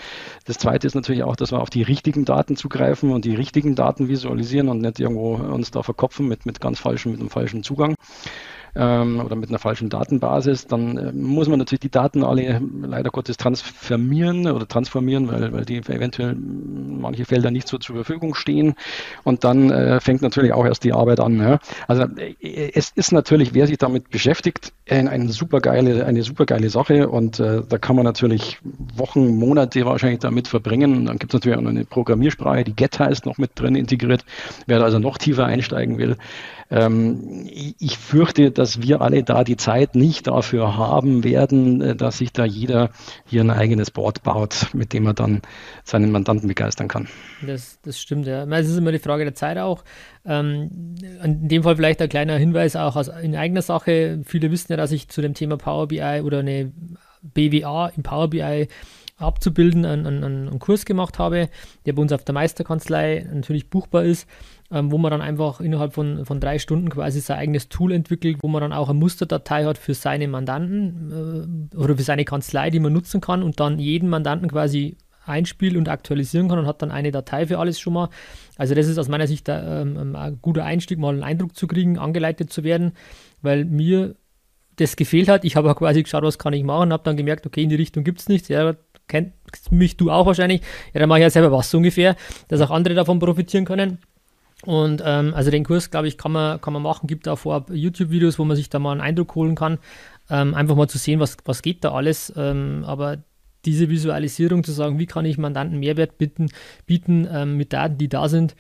[0.46, 3.76] Das zweite ist natürlich auch, dass wir auf die richtigen Daten zugreifen und die richtigen
[3.76, 7.64] Daten visualisieren und nicht irgendwo uns da verkopfen mit, mit ganz falschem, mit einem falschen
[7.64, 7.96] Zugang
[8.76, 13.12] ähm, oder mit einer falschen Datenbasis, dann äh, muss man natürlich die Daten alle leider
[13.12, 18.74] Gottes transformieren oder transformieren, weil, weil die eventuell manche Felder nicht so zur Verfügung stehen.
[19.24, 21.40] Und dann äh, fängt natürlich auch erst die Arbeit an.
[21.40, 21.60] Ja.
[21.88, 26.46] Also äh, es ist natürlich, wer sich damit beschäftigt, ein, eine super geile, eine super
[26.46, 28.60] geile Sache und äh, da kann man natürlich
[28.96, 31.06] Wochen, Monate wahrscheinlich damit verbringen.
[31.06, 34.26] Dann gibt es natürlich auch noch eine Programmiersprache, die Get heißt, noch mit drin integriert.
[34.66, 36.18] Wer da also noch tiefer einsteigen will,
[36.74, 37.48] ähm,
[37.78, 42.34] ich fürchte, dass wir alle da die Zeit nicht dafür haben werden, äh, dass sich
[42.34, 42.90] da jeder
[43.26, 45.44] hier ein eigenes Board baut, mit dem er dann
[45.84, 47.08] seinen Mandanten begeistern kann.
[47.46, 48.46] Das, das stimmt, ja.
[48.46, 49.84] Es ist immer die Frage der Zeit auch.
[50.26, 54.22] Ähm, in dem Fall vielleicht ein kleiner Hinweis auch aus, in eigener Sache.
[54.26, 56.72] Viele wissen ja, dass ich zu dem Thema Power BI oder eine
[57.22, 58.68] BWA im Power BI
[59.18, 61.50] abzubilden, einen, einen, einen Kurs gemacht habe,
[61.86, 64.28] der bei uns auf der Meisterkanzlei natürlich buchbar ist
[64.74, 68.38] ähm, wo man dann einfach innerhalb von, von drei Stunden quasi sein eigenes Tool entwickelt,
[68.42, 72.72] wo man dann auch eine Musterdatei hat für seine Mandanten äh, oder für seine Kanzlei,
[72.72, 76.82] die man nutzen kann und dann jeden Mandanten quasi einspielen und aktualisieren kann und hat
[76.82, 78.10] dann eine Datei für alles schon mal.
[78.58, 81.68] Also das ist aus meiner Sicht ähm, ähm, ein guter Einstieg, mal einen Eindruck zu
[81.68, 82.94] kriegen, angeleitet zu werden,
[83.42, 84.16] weil mir
[84.78, 85.46] das gefehlt hat.
[85.46, 87.76] Ich habe auch quasi geschaut, was kann ich machen, habe dann gemerkt, okay, in die
[87.76, 88.48] Richtung gibt es nichts.
[88.48, 88.76] Ja,
[89.08, 89.34] kennt
[89.70, 90.62] mich du auch wahrscheinlich.
[90.94, 92.16] Ja, dann mache ich ja selber was so ungefähr,
[92.48, 94.00] dass auch andere davon profitieren können.
[94.66, 97.08] Und ähm, also den Kurs, glaube ich, kann man, kann man machen.
[97.08, 99.78] Gibt auch vorab YouTube-Videos, wo man sich da mal einen Eindruck holen kann.
[100.30, 102.32] Ähm, einfach mal zu sehen, was, was geht da alles.
[102.36, 103.18] Ähm, aber
[103.66, 106.50] diese Visualisierung zu sagen, wie kann ich Mandanten Mehrwert bieten,
[106.86, 108.56] bieten ähm, mit Daten, die da sind,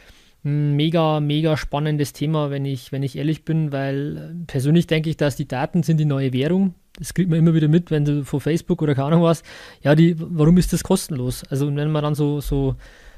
[0.45, 5.10] ein mega, mega spannendes Thema, wenn ich, wenn ich ehrlich bin, weil äh, persönlich denke
[5.10, 6.76] ich, dass die Daten sind die neue Währung.
[6.99, 9.41] Das kriegt man immer wieder mit, wenn du von Facebook oder keine Ahnung was,
[9.82, 11.43] ja, die, warum ist das kostenlos?
[11.49, 12.76] Also wenn man dann so, so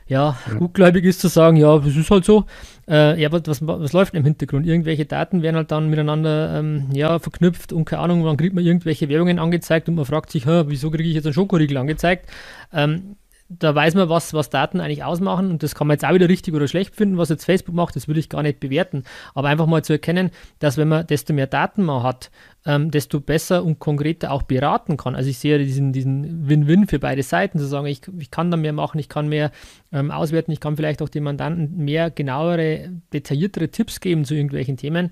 [0.07, 2.45] ja, gutgläubig ist zu sagen, ja, das ist halt so.
[2.87, 4.67] Äh, ja, aber was, was läuft im Hintergrund?
[4.67, 8.63] Irgendwelche Daten werden halt dann miteinander ähm, ja, verknüpft und keine Ahnung, wann kriegt man
[8.63, 12.29] irgendwelche Werbungen angezeigt und man fragt sich, wieso kriege ich jetzt einen Schokoriegel angezeigt?
[12.71, 13.15] Ähm,
[13.47, 16.27] da weiß man, was, was Daten eigentlich ausmachen und das kann man jetzt auch wieder
[16.27, 19.03] richtig oder schlecht finden, was jetzt Facebook macht, das würde ich gar nicht bewerten.
[19.35, 22.31] Aber einfach mal zu erkennen, dass wenn man desto mehr Daten man hat,
[22.65, 25.15] ähm, desto besser und konkreter auch beraten kann.
[25.15, 28.57] Also ich sehe diesen, diesen Win-Win für beide Seiten, zu sagen, ich, ich kann da
[28.57, 29.51] mehr machen, ich kann mehr
[29.91, 34.77] ähm, auswerten, ich kann vielleicht auch den Mandanten mehr genauere, detailliertere Tipps geben zu irgendwelchen
[34.77, 35.11] Themen.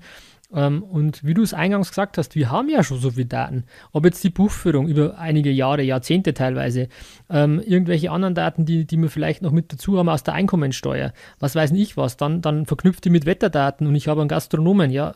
[0.54, 3.64] Ähm, und wie du es eingangs gesagt hast, wir haben ja schon so viele Daten.
[3.92, 6.88] Ob jetzt die Buchführung über einige Jahre, Jahrzehnte teilweise,
[7.28, 11.12] ähm, irgendwelche anderen Daten, die, die wir vielleicht noch mit dazu haben aus der Einkommensteuer,
[11.40, 14.90] was weiß ich was, dann, dann verknüpft die mit Wetterdaten und ich habe einen Gastronomen,
[14.90, 15.14] ja,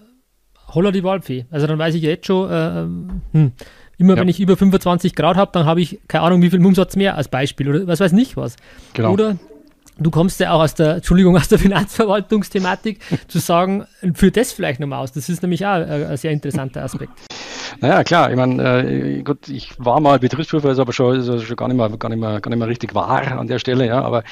[0.74, 1.46] holla die Waldfee.
[1.50, 3.52] Also dann weiß ich jetzt schon, äh, ähm, hm,
[3.96, 4.20] immer ja.
[4.20, 7.16] wenn ich über 25 Grad habe, dann habe ich keine Ahnung, wie viel Umsatz mehr
[7.16, 8.56] als Beispiel oder was weiß nicht was.
[8.94, 9.12] Genau.
[9.12, 9.36] Oder
[10.00, 13.84] Du kommst ja auch aus der, Entschuldigung, aus der Finanzverwaltungsthematik, zu sagen,
[14.14, 15.12] führt das vielleicht nochmal aus.
[15.12, 17.12] Das ist nämlich auch ein, sehr interessanter Aspekt.
[17.80, 21.56] Naja, klar, ich meine, äh, gut, ich war mal Betriebsprüfer, ist aber schon, ist schon
[21.56, 24.00] gar, nicht mehr, gar, nicht mehr, gar nicht mehr richtig wahr an der Stelle, ja,
[24.00, 24.24] aber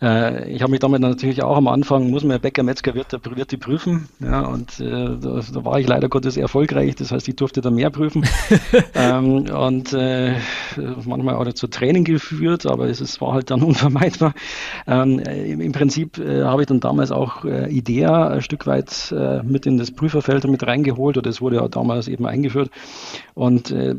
[0.00, 3.50] äh, ich habe mich damit natürlich auch am Anfang, muss man Bäcker, Metzger, Wirt, Wirt
[3.50, 7.36] die prüfen, ja, und äh, da, da, war ich leider Gottes erfolgreich, das heißt, ich
[7.36, 8.24] durfte da mehr prüfen
[8.94, 10.34] ähm, und äh,
[11.04, 14.34] manchmal auch zu Training geführt, aber es, es war halt dann unvermeidbar.
[14.86, 19.42] Ähm, Im Prinzip äh, habe ich dann damals auch äh, IDEA ein Stück weit äh,
[19.42, 22.70] mit in das Prüferfeld mit reingeholt oder es wurde ja damals eben eingeführt
[23.34, 23.94] Und äh,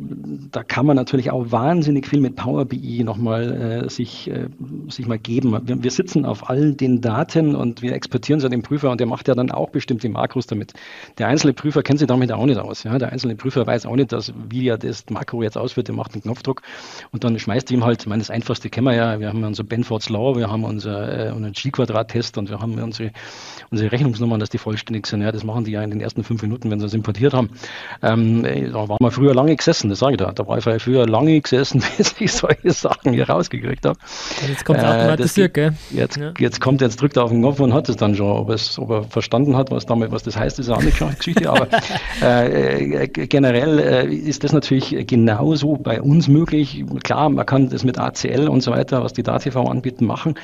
[0.52, 4.48] da kann man natürlich auch wahnsinnig viel mit Power BI nochmal äh, sich, äh,
[4.90, 5.58] sich mal geben.
[5.66, 9.00] Wir, wir, sitzen auf all den Daten und wir exportieren sie an den Prüfer und
[9.00, 10.74] der macht ja dann auch bestimmte Makros damit.
[11.18, 12.84] Der einzelne Prüfer kennt sich damit auch nicht aus.
[12.84, 12.98] Ja?
[12.98, 15.88] Der einzelne Prüfer weiß auch nicht, dass, wie er das Makro jetzt ausführt.
[15.88, 16.62] Der macht einen Knopfdruck
[17.12, 19.64] und dann schmeißt ihm halt, ich meine, das einfachste kennen wir ja, wir haben unser
[19.64, 23.12] Benford's Law, wir haben unser, äh, unseren G-Quadrat-Test und wir haben unsere,
[23.72, 25.22] unsere Rechnungsnummern, dass die vollständig sind.
[25.22, 25.32] Ja?
[25.32, 27.50] Das machen die ja in den ersten fünf Minuten, wenn sie es importiert haben.
[28.02, 30.32] Ähm, äh, da waren wir früher lange gesessen, das sage ich da.
[30.32, 33.98] Da war ich früher lange gesessen, bis ich solche Sachen hier rausgekriegt habe.
[34.48, 35.74] Jetzt kommt automatisiert, äh, gell?
[35.92, 36.34] Jetzt, ja.
[36.38, 38.32] jetzt kommt, jetzt drückt er auf den Knopf und hat es dann schon.
[38.32, 41.50] Ob, es, ob er verstanden hat, was damit, was das heißt, ist eine andere Geschichte.
[41.50, 41.68] Aber
[42.22, 46.84] äh, generell äh, ist das natürlich genauso bei uns möglich.
[47.04, 50.36] Klar, man kann das mit ACL und so weiter, was die DATV anbieten, machen.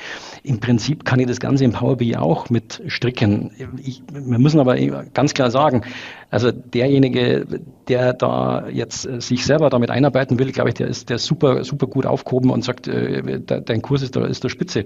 [0.42, 3.50] Im Prinzip kann ich das Ganze im Power BI auch mit stricken.
[3.82, 4.76] Ich, wir müssen aber
[5.12, 5.82] ganz klar sagen,
[6.30, 7.46] also derjenige,
[7.88, 11.64] der da jetzt äh, sich selber damit einarbeiten will, glaube ich, der ist der super,
[11.64, 14.84] super gut aufgehoben und sagt, äh, dein Kurs ist, da, ist der Spitze.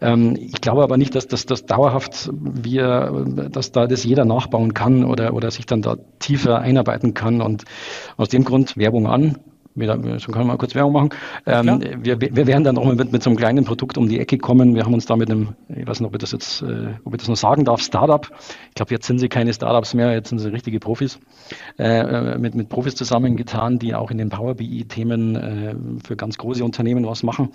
[0.00, 4.74] Ähm, ich glaube aber nicht, dass das, das dauerhaft wir, dass da das jeder nachbauen
[4.74, 7.40] kann oder, oder sich dann da tiefer einarbeiten kann.
[7.40, 7.64] Und
[8.16, 9.38] aus dem Grund Werbung an,
[9.76, 11.10] so kann man mal kurz Werbung machen.
[11.46, 14.36] Ähm, wir, wir werden dann nochmal mit, mit so einem kleinen Produkt um die Ecke
[14.38, 14.74] kommen.
[14.74, 17.14] Wir haben uns da mit einem, ich weiß nicht, ob ich das jetzt, äh, ob
[17.14, 18.28] ich das noch sagen darf, Startup.
[18.68, 21.20] Ich glaube, jetzt sind sie keine Startups mehr, jetzt sind sie richtige Profis,
[21.78, 26.36] äh, äh mit, mit Profis zusammengetan, die auch in den Power BI-Themen äh, für ganz
[26.36, 27.50] große Unternehmen was machen.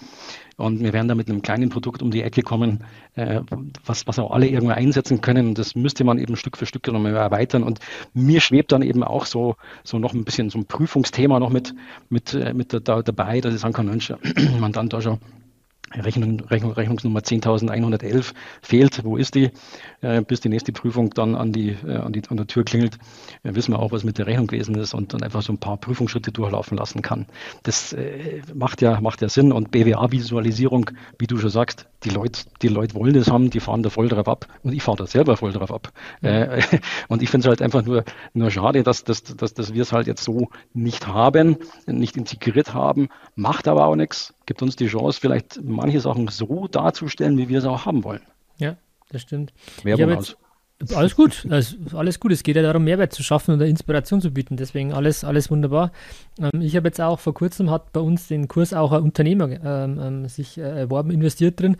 [0.57, 2.85] Und wir werden da mit einem kleinen Produkt um die Ecke kommen,
[3.15, 3.41] äh,
[3.85, 5.53] was, was auch alle irgendwo einsetzen können.
[5.53, 7.61] Das müsste man eben Stück für Stück nochmal erweitern.
[7.61, 7.79] Und
[8.13, 11.75] mir schwebt dann eben auch so, so noch ein bisschen so ein Prüfungsthema noch mit,
[12.09, 14.13] mit, äh, mit da, dabei, dass ich sagen kann, Mensch,
[14.59, 15.19] man dann da schon
[15.93, 19.51] Rechnung, Rechnung, Rechnungsnummer 10.111 fehlt, wo ist die?
[20.01, 22.97] Äh, bis die nächste Prüfung dann an, die, äh, an, die, an der Tür klingelt,
[23.43, 25.59] äh, wissen wir auch, was mit der Rechnung gewesen ist und dann einfach so ein
[25.59, 27.27] paar Prüfungsschritte durchlaufen lassen kann.
[27.63, 27.95] Das
[28.53, 32.95] macht, ja, macht ja Sinn und BWA-Visualisierung, wie du schon sagst, die Leute, die Leute
[32.95, 35.51] wollen das haben, die fahren da voll drauf ab und ich fahre da selber voll
[35.51, 35.91] drauf ab.
[36.21, 36.59] Mhm.
[37.07, 39.91] und ich finde es halt einfach nur, nur schade, dass, dass, dass, dass wir es
[39.91, 44.87] halt jetzt so nicht haben, nicht integriert haben, macht aber auch nichts, gibt uns die
[44.87, 48.21] Chance, vielleicht manche Sachen so darzustellen, wie wir es auch haben wollen.
[48.57, 48.77] Ja,
[49.09, 49.53] das stimmt.
[49.83, 50.37] Werbung aus.
[50.93, 52.33] Alles gut, also alles gut.
[52.33, 54.57] Es geht ja darum, Mehrwert zu schaffen und Inspiration zu bieten.
[54.57, 55.93] Deswegen alles, alles wunderbar.
[56.37, 59.49] Ähm, ich habe jetzt auch vor kurzem hat bei uns den Kurs auch ein Unternehmer
[59.49, 61.77] ähm, ähm sich äh, erworben, investiert drin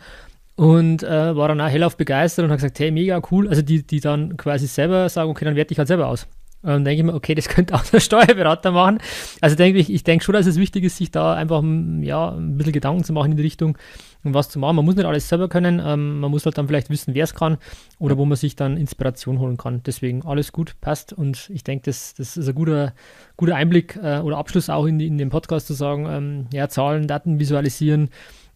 [0.56, 3.48] und äh, war dann auch hellauf begeistert und hat gesagt, hey, mega cool.
[3.48, 6.26] Also die, die dann quasi selber sagen, okay, dann werte ich halt selber aus.
[6.62, 8.98] Und dann denke ich mir, okay, das könnte auch der Steuerberater machen.
[9.40, 11.62] Also denke ich, ich denke schon, dass es wichtig ist, sich da einfach
[12.00, 13.78] ja, ein bisschen Gedanken zu machen in die Richtung,
[14.24, 14.76] um was zu machen.
[14.76, 17.34] Man muss nicht alles selber können, ähm, man muss halt dann vielleicht wissen, wer es
[17.34, 17.58] kann
[17.98, 19.82] oder wo man sich dann Inspiration holen kann.
[19.84, 22.94] Deswegen alles gut, passt und ich denke, das, das ist ein guter,
[23.36, 27.06] guter Einblick äh, oder Abschluss auch in, in dem Podcast zu sagen, ähm, ja, Zahlen,
[27.06, 28.10] Daten visualisieren,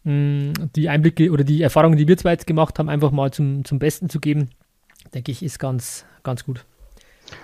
[0.05, 3.65] mh, die Einblicke oder die Erfahrungen, die wir zwei jetzt gemacht haben, einfach mal zum,
[3.65, 4.51] zum Besten zu geben,
[5.15, 6.65] denke ich, ist ganz, ganz gut.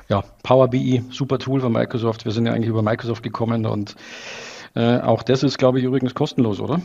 [0.08, 2.24] Ja, Power BI, super Tool von Microsoft.
[2.24, 3.96] Wir sind ja eigentlich über Microsoft gekommen und
[4.74, 6.80] äh, auch das ist, glaube ich, übrigens kostenlos, oder?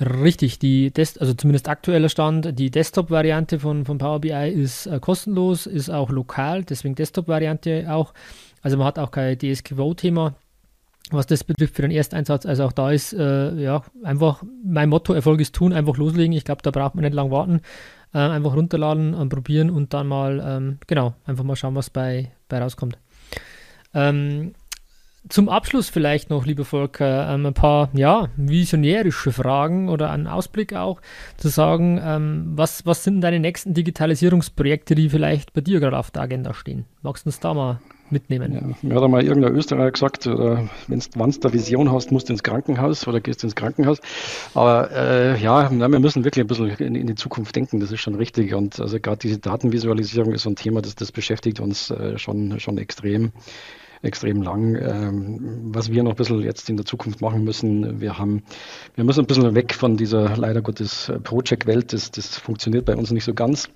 [0.00, 4.98] Richtig, die Des also zumindest aktueller Stand, die Desktop-Variante von, von Power BI ist äh,
[4.98, 8.12] kostenlos, ist auch lokal, deswegen Desktop-Variante auch.
[8.60, 10.34] Also man hat auch kein DSGVO-Thema,
[11.10, 12.46] was das betrifft für den Ersteinsatz.
[12.46, 16.32] Also auch da ist äh, ja einfach mein Motto, Erfolg ist tun, einfach loslegen.
[16.32, 17.60] Ich glaube, da braucht man nicht lang warten.
[18.14, 22.30] Äh, einfach runterladen, äh, probieren und dann mal, ähm, genau, einfach mal schauen, was bei,
[22.48, 22.96] bei rauskommt.
[23.92, 24.54] Ähm,
[25.28, 30.74] zum Abschluss vielleicht noch, liebe Volker, ähm, ein paar ja, visionärische Fragen oder einen Ausblick
[30.74, 31.00] auch
[31.38, 36.10] zu sagen, ähm, was, was sind deine nächsten Digitalisierungsprojekte, die vielleicht bei dir gerade auf
[36.10, 36.84] der Agenda stehen?
[37.02, 37.80] Magst du uns da mal
[38.10, 38.52] mitnehmen.
[38.52, 42.42] Ja, mir hat einmal irgendein Österreicher gesagt, wenn du eine Vision hast, musst du ins
[42.42, 44.00] Krankenhaus oder gehst ins Krankenhaus.
[44.54, 47.92] Aber äh, ja, na, wir müssen wirklich ein bisschen in, in, die Zukunft denken, das
[47.92, 48.54] ist schon richtig.
[48.54, 52.60] Und also gerade diese Datenvisualisierung ist so ein Thema, das, das beschäftigt uns äh, schon,
[52.60, 53.32] schon extrem
[54.02, 54.76] extrem lang.
[54.76, 58.42] Ähm, was wir noch ein bisschen jetzt in der Zukunft machen müssen, wir haben,
[58.94, 61.92] wir müssen ein bisschen weg von dieser leider Gottes Project-Welt.
[61.92, 63.70] Das, das funktioniert bei uns nicht so ganz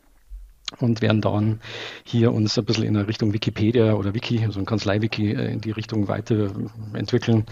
[0.80, 1.60] und werden dann
[2.04, 5.70] hier uns ein bisschen in Richtung Wikipedia oder Wiki, also ein Kanzlei-Wiki äh, in die
[5.70, 7.46] Richtung weiterentwickeln.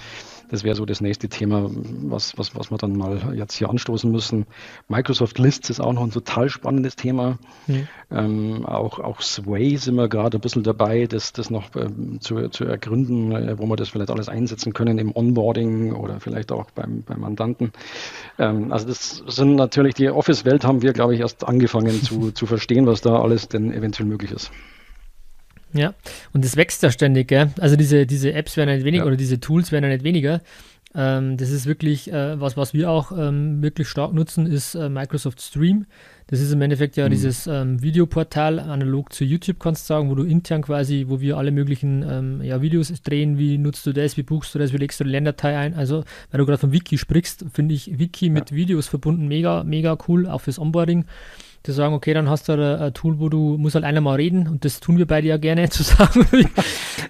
[0.51, 4.11] Das wäre so das nächste Thema, was, was, was wir dann mal jetzt hier anstoßen
[4.11, 4.47] müssen.
[4.89, 7.39] Microsoft Lists ist auch noch ein total spannendes Thema.
[7.67, 7.89] Mhm.
[8.11, 12.49] Ähm, auch, auch Sway sind wir gerade ein bisschen dabei, das, das noch ähm, zu,
[12.49, 16.71] zu ergründen, äh, wo wir das vielleicht alles einsetzen können im Onboarding oder vielleicht auch
[16.71, 17.73] beim, beim Mandanten.
[18.39, 22.47] Ähm, also das sind natürlich die Office-Welt haben wir, glaube ich, erst angefangen zu, zu
[22.47, 24.51] verstehen, was da alles denn eventuell möglich ist.
[25.77, 25.95] Ja,
[26.33, 27.51] und das wächst ja ständig, gell?
[27.61, 29.09] Also diese, diese Apps werden ja nicht weniger ja.
[29.09, 30.41] oder diese Tools werden ja nicht weniger.
[30.97, 34.89] Ähm, das ist wirklich äh, was, was wir auch ähm, wirklich stark nutzen, ist äh,
[34.89, 35.85] Microsoft Stream.
[36.29, 37.11] Das ist im Endeffekt ja mhm.
[37.11, 41.37] dieses ähm, Videoportal, analog zu YouTube kannst du sagen, wo du intern quasi, wo wir
[41.37, 44.79] alle möglichen ähm, ja, Videos drehen, wie nutzt du das, wie buchst du das, wie
[44.79, 45.75] legst du die Lerndatei ein.
[45.75, 48.33] Also, weil du gerade von Wiki sprichst, finde ich Wiki ja.
[48.33, 51.05] mit Videos verbunden mega, mega cool, auch fürs Onboarding
[51.67, 54.15] zu sagen, okay, dann hast du ein, ein, Tool, wo du musst halt einer mal
[54.15, 56.27] reden und das tun wir beide ja gerne, zu sagen.
[56.31, 56.47] wir,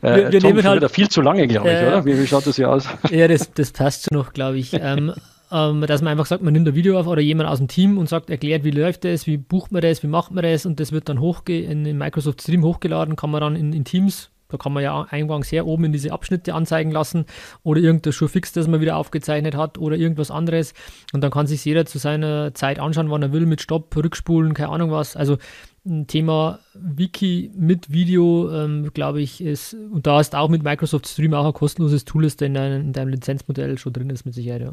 [0.03, 2.05] äh, wir Tom, nehmen halt viel zu lange, glaube ich, äh, oder?
[2.05, 2.89] Wie, wie, schaut das hier aus?
[3.11, 4.73] ja, das, das passt schon noch, glaube ich.
[4.73, 5.13] ähm,
[5.53, 7.99] ähm, dass man einfach sagt, man nimmt ein Video auf oder jemand aus dem Team
[7.99, 10.81] und sagt, erklärt, wie läuft das, wie bucht man das, wie macht man das und
[10.81, 14.31] das wird dann hochge in, in Microsoft Stream hochgeladen, kann man dann in, in Teams
[14.49, 17.27] da kann man ja eingangs sehr oben in diese Abschnitte anzeigen lassen
[17.63, 20.75] oder irgendein Showfix, das man wieder aufgezeichnet hat oder irgendwas anderes.
[21.13, 24.55] Und dann kann sich jeder zu seiner Zeit anschauen, wann er will, mit Stopp, Rückspulen,
[24.55, 25.17] keine Ahnung was.
[25.17, 25.39] Also
[25.85, 31.07] ein Thema Wiki mit Video, ähm, glaube ich, ist, und da ist auch mit Microsoft
[31.07, 34.35] Stream auch ein kostenloses Tool, das in, dein, in deinem Lizenzmodell schon drin ist, mit
[34.35, 34.73] Sicherheit, ja.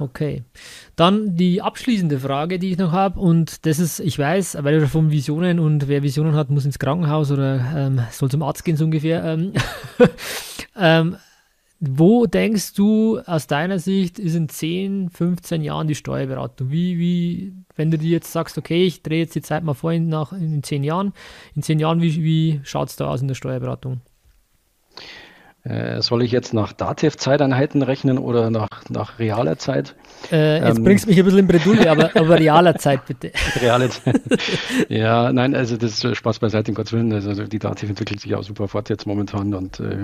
[0.00, 0.44] Okay.
[0.96, 4.88] Dann die abschließende Frage, die ich noch habe, und das ist, ich weiß, weil du
[4.88, 8.78] von Visionen und wer Visionen hat, muss ins Krankenhaus oder ähm, soll zum Arzt gehen,
[8.78, 9.22] so ungefähr.
[9.22, 9.52] Ähm,
[10.76, 11.16] ähm,
[11.80, 16.70] wo denkst du aus deiner Sicht ist in 10, 15 Jahren die Steuerberatung?
[16.70, 19.92] Wie, wie, wenn du dir jetzt sagst, okay, ich drehe jetzt die Zeit mal vor
[19.92, 21.12] nach in 10 Jahren,
[21.54, 24.00] in 10 Jahren, wie, wie schaut es da aus in der Steuerberatung?
[25.62, 29.94] Äh, soll ich jetzt nach Dativ-Zeiteinheiten rechnen oder nach, nach realer Zeit?
[30.32, 33.30] Äh, jetzt ähm, bringst du mich ein bisschen in Bredouille, aber, aber realer Zeit bitte.
[33.60, 34.22] Reale Zeit.
[34.88, 37.12] ja, nein, also das ist Spaß beiseite, in Gottes Willen.
[37.12, 39.98] Also die Dativ entwickelt sich auch super fort jetzt momentan und äh,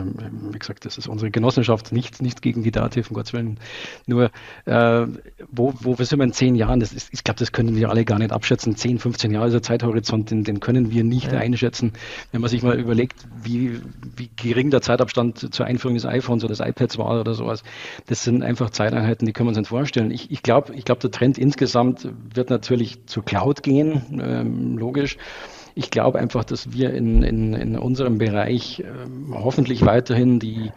[0.50, 3.58] wie gesagt, das ist unsere Genossenschaft, nicht, nicht gegen die Dativ, in Gottes Willen.
[4.06, 4.30] Nur,
[4.66, 5.06] äh,
[5.50, 6.80] wo, wo sind wir in zehn Jahren?
[6.80, 8.76] Das ist, ich glaube, das können wir alle gar nicht abschätzen.
[8.76, 11.38] Zehn, 15 Jahre ist der Zeithorizont, den, den können wir nicht ja.
[11.38, 11.92] einschätzen.
[12.32, 13.80] Wenn man sich mal überlegt, wie,
[14.16, 17.62] wie gering der Zeitabstand zur Einführung des iPhones oder des iPads war oder sowas.
[18.06, 20.10] Das sind einfach Zeiteinheiten, die können wir uns nicht vorstellen.
[20.10, 25.16] Ich, ich glaube, ich glaub, der Trend insgesamt wird natürlich zur Cloud gehen, ähm, logisch.
[25.74, 30.72] Ich glaube einfach, dass wir in, in, in unserem Bereich ähm, hoffentlich weiterhin die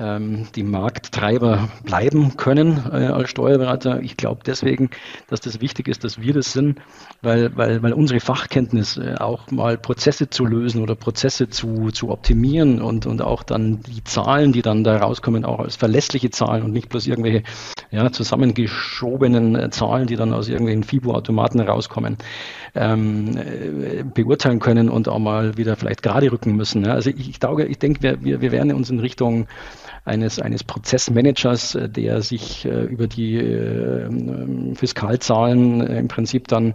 [0.00, 4.00] ähm, die Markttreiber bleiben können äh, als Steuerberater.
[4.00, 4.90] Ich glaube deswegen,
[5.28, 6.80] dass das wichtig ist, dass wir das sind,
[7.22, 12.10] weil, weil, weil unsere Fachkenntnis äh, auch mal Prozesse zu lösen oder Prozesse zu, zu
[12.10, 16.62] optimieren und, und auch dann die Zahlen, die dann da rauskommen, auch als verlässliche Zahlen
[16.62, 17.42] und nicht bloß irgendwelche
[17.90, 22.16] ja, zusammengeschobenen äh, Zahlen, die dann aus irgendwelchen FIBO-Automaten rauskommen,
[22.74, 26.84] ähm, äh, beurteilen können und auch mal wieder vielleicht gerade rücken müssen.
[26.84, 26.94] Ja.
[26.94, 29.46] Also ich, ich, ich denke, wir, wir, wir werden uns in Richtung
[30.04, 36.74] eines, eines Prozessmanagers, äh, der sich äh, über die äh, Fiskalzahlen im Prinzip dann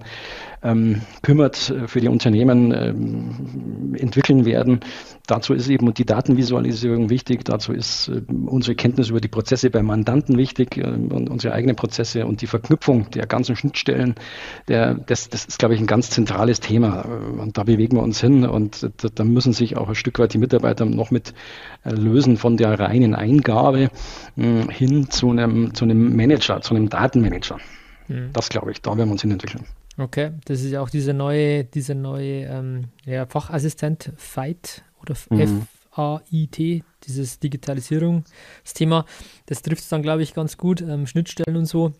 [0.65, 4.79] ähm, kümmert, für die Unternehmen ähm, entwickeln werden.
[5.27, 9.85] Dazu ist eben die Datenvisualisierung wichtig, dazu ist äh, unsere Kenntnis über die Prozesse beim
[9.85, 14.15] Mandanten wichtig äh, und unsere eigenen Prozesse und die Verknüpfung der ganzen Schnittstellen,
[14.67, 18.19] der, das, das ist, glaube ich, ein ganz zentrales Thema und da bewegen wir uns
[18.19, 21.33] hin und da, da müssen sich auch ein Stück weit die Mitarbeiter noch mit
[21.83, 23.89] lösen von der reinen Eingabe
[24.35, 27.59] mh, hin zu einem, zu einem Manager, zu einem Datenmanager.
[28.07, 28.31] Mhm.
[28.33, 29.65] Das glaube ich, da werden wir uns hin entwickeln.
[29.97, 35.39] Okay, das ist ja auch diese neue, diese neue ähm, ja, Fachassistent FIGHT oder mhm.
[35.39, 39.05] F-A-I-T, dieses Digitalisierungsthema.
[39.45, 40.81] Das trifft es dann, glaube ich, ganz gut.
[40.81, 41.93] Ähm, Schnittstellen und so.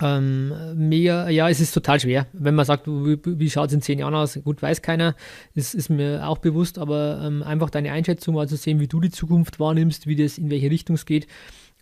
[0.00, 2.26] Ähm, mega, ja, es ist total schwer.
[2.32, 4.38] Wenn man sagt, wie, wie schaut es in zehn Jahren aus?
[4.42, 5.14] Gut, weiß keiner,
[5.54, 9.00] ist, ist mir auch bewusst, aber ähm, einfach deine Einschätzung mal zu sehen, wie du
[9.00, 11.26] die Zukunft wahrnimmst, wie das in welche Richtung es geht.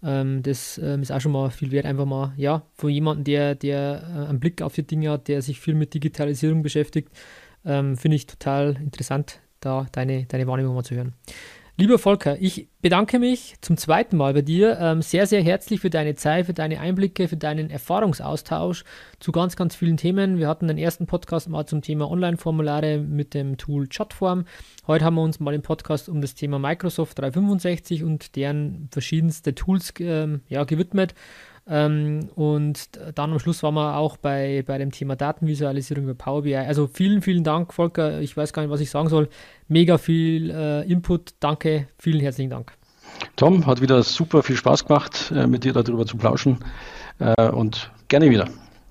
[0.02, 3.54] Ähm, das ähm, ist auch schon mal viel wert, einfach mal, ja, von jemandem, der,
[3.54, 7.10] der äh, einen Blick auf die Dinge hat, der sich viel mit Digitalisierung beschäftigt,
[7.64, 11.14] ähm, finde ich total interessant, da deine, deine Wahrnehmung mal zu hören.
[11.80, 15.88] Lieber Volker, ich bedanke mich zum zweiten Mal bei dir ähm, sehr, sehr herzlich für
[15.88, 18.84] deine Zeit, für deine Einblicke, für deinen Erfahrungsaustausch
[19.18, 20.36] zu ganz, ganz vielen Themen.
[20.36, 24.44] Wir hatten den ersten Podcast mal zum Thema Online-Formulare mit dem Tool Chatform.
[24.86, 29.54] Heute haben wir uns mal im Podcast um das Thema Microsoft 365 und deren verschiedenste
[29.54, 31.14] Tools ähm, ja, gewidmet.
[31.72, 36.42] Ähm, und dann am Schluss waren wir auch bei, bei dem Thema Datenvisualisierung über Power
[36.42, 36.56] BI.
[36.56, 38.20] Also vielen, vielen Dank, Volker.
[38.20, 39.28] Ich weiß gar nicht, was ich sagen soll.
[39.68, 41.34] Mega viel äh, Input.
[41.38, 42.72] Danke, vielen herzlichen Dank.
[43.36, 46.58] Tom, hat wieder super viel Spaß gemacht, äh, mit dir darüber zu plauschen.
[47.20, 48.48] Äh, und gerne wieder.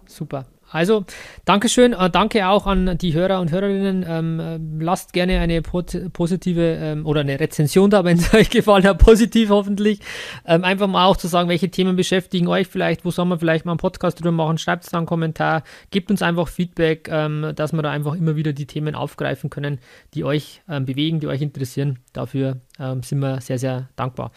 [0.08, 0.46] Super.
[0.72, 1.06] Also,
[1.46, 1.94] Dankeschön.
[1.94, 4.06] Äh, danke auch an die Hörer und Hörerinnen.
[4.08, 8.86] Ähm, äh, lasst gerne eine positive ähm, oder eine Rezension da, wenn es euch gefallen
[8.86, 10.00] hat, positiv hoffentlich.
[10.46, 13.66] Ähm, einfach mal auch zu sagen, welche Themen beschäftigen euch vielleicht, wo soll man vielleicht
[13.66, 14.60] mal einen Podcast drüber machen.
[14.60, 18.36] Schreibt es da einen Kommentar, gebt uns einfach Feedback, ähm, dass wir da einfach immer
[18.36, 19.80] wieder die Themen aufgreifen können,
[20.14, 22.00] die euch ähm, bewegen, die euch interessieren.
[22.20, 24.32] Dafür ähm, sind wir sehr, sehr dankbar.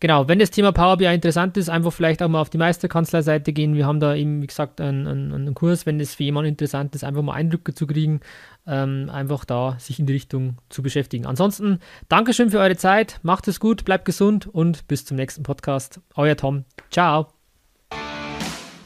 [0.00, 3.52] Genau, wenn das Thema Power BI interessant ist, einfach vielleicht auch mal auf die Meisterkanzler-Seite
[3.52, 3.74] gehen.
[3.74, 7.04] Wir haben da eben, wie gesagt, einen, einen, Kurs, wenn das für jemanden interessant ist,
[7.04, 8.20] einfach mal Eindrücke zu kriegen,
[8.66, 11.26] ähm, einfach da sich in die Richtung zu beschäftigen.
[11.26, 16.00] Ansonsten, Dankeschön für eure Zeit, macht es gut, bleibt gesund und bis zum nächsten Podcast.
[16.14, 16.64] Euer Tom.
[16.90, 17.39] Ciao.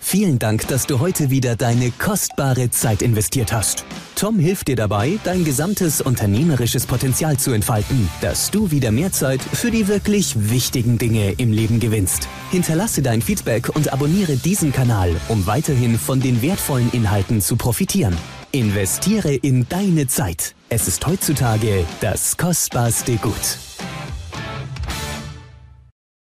[0.06, 3.86] Vielen Dank, dass du heute wieder deine kostbare Zeit investiert hast.
[4.14, 9.40] Tom hilft dir dabei, dein gesamtes unternehmerisches Potenzial zu entfalten, dass du wieder mehr Zeit
[9.40, 12.28] für die wirklich wichtigen Dinge im Leben gewinnst.
[12.50, 18.14] Hinterlasse dein Feedback und abonniere diesen Kanal, um weiterhin von den wertvollen Inhalten zu profitieren.
[18.52, 20.54] Investiere in deine Zeit.
[20.68, 23.58] Es ist heutzutage das kostbarste Gut.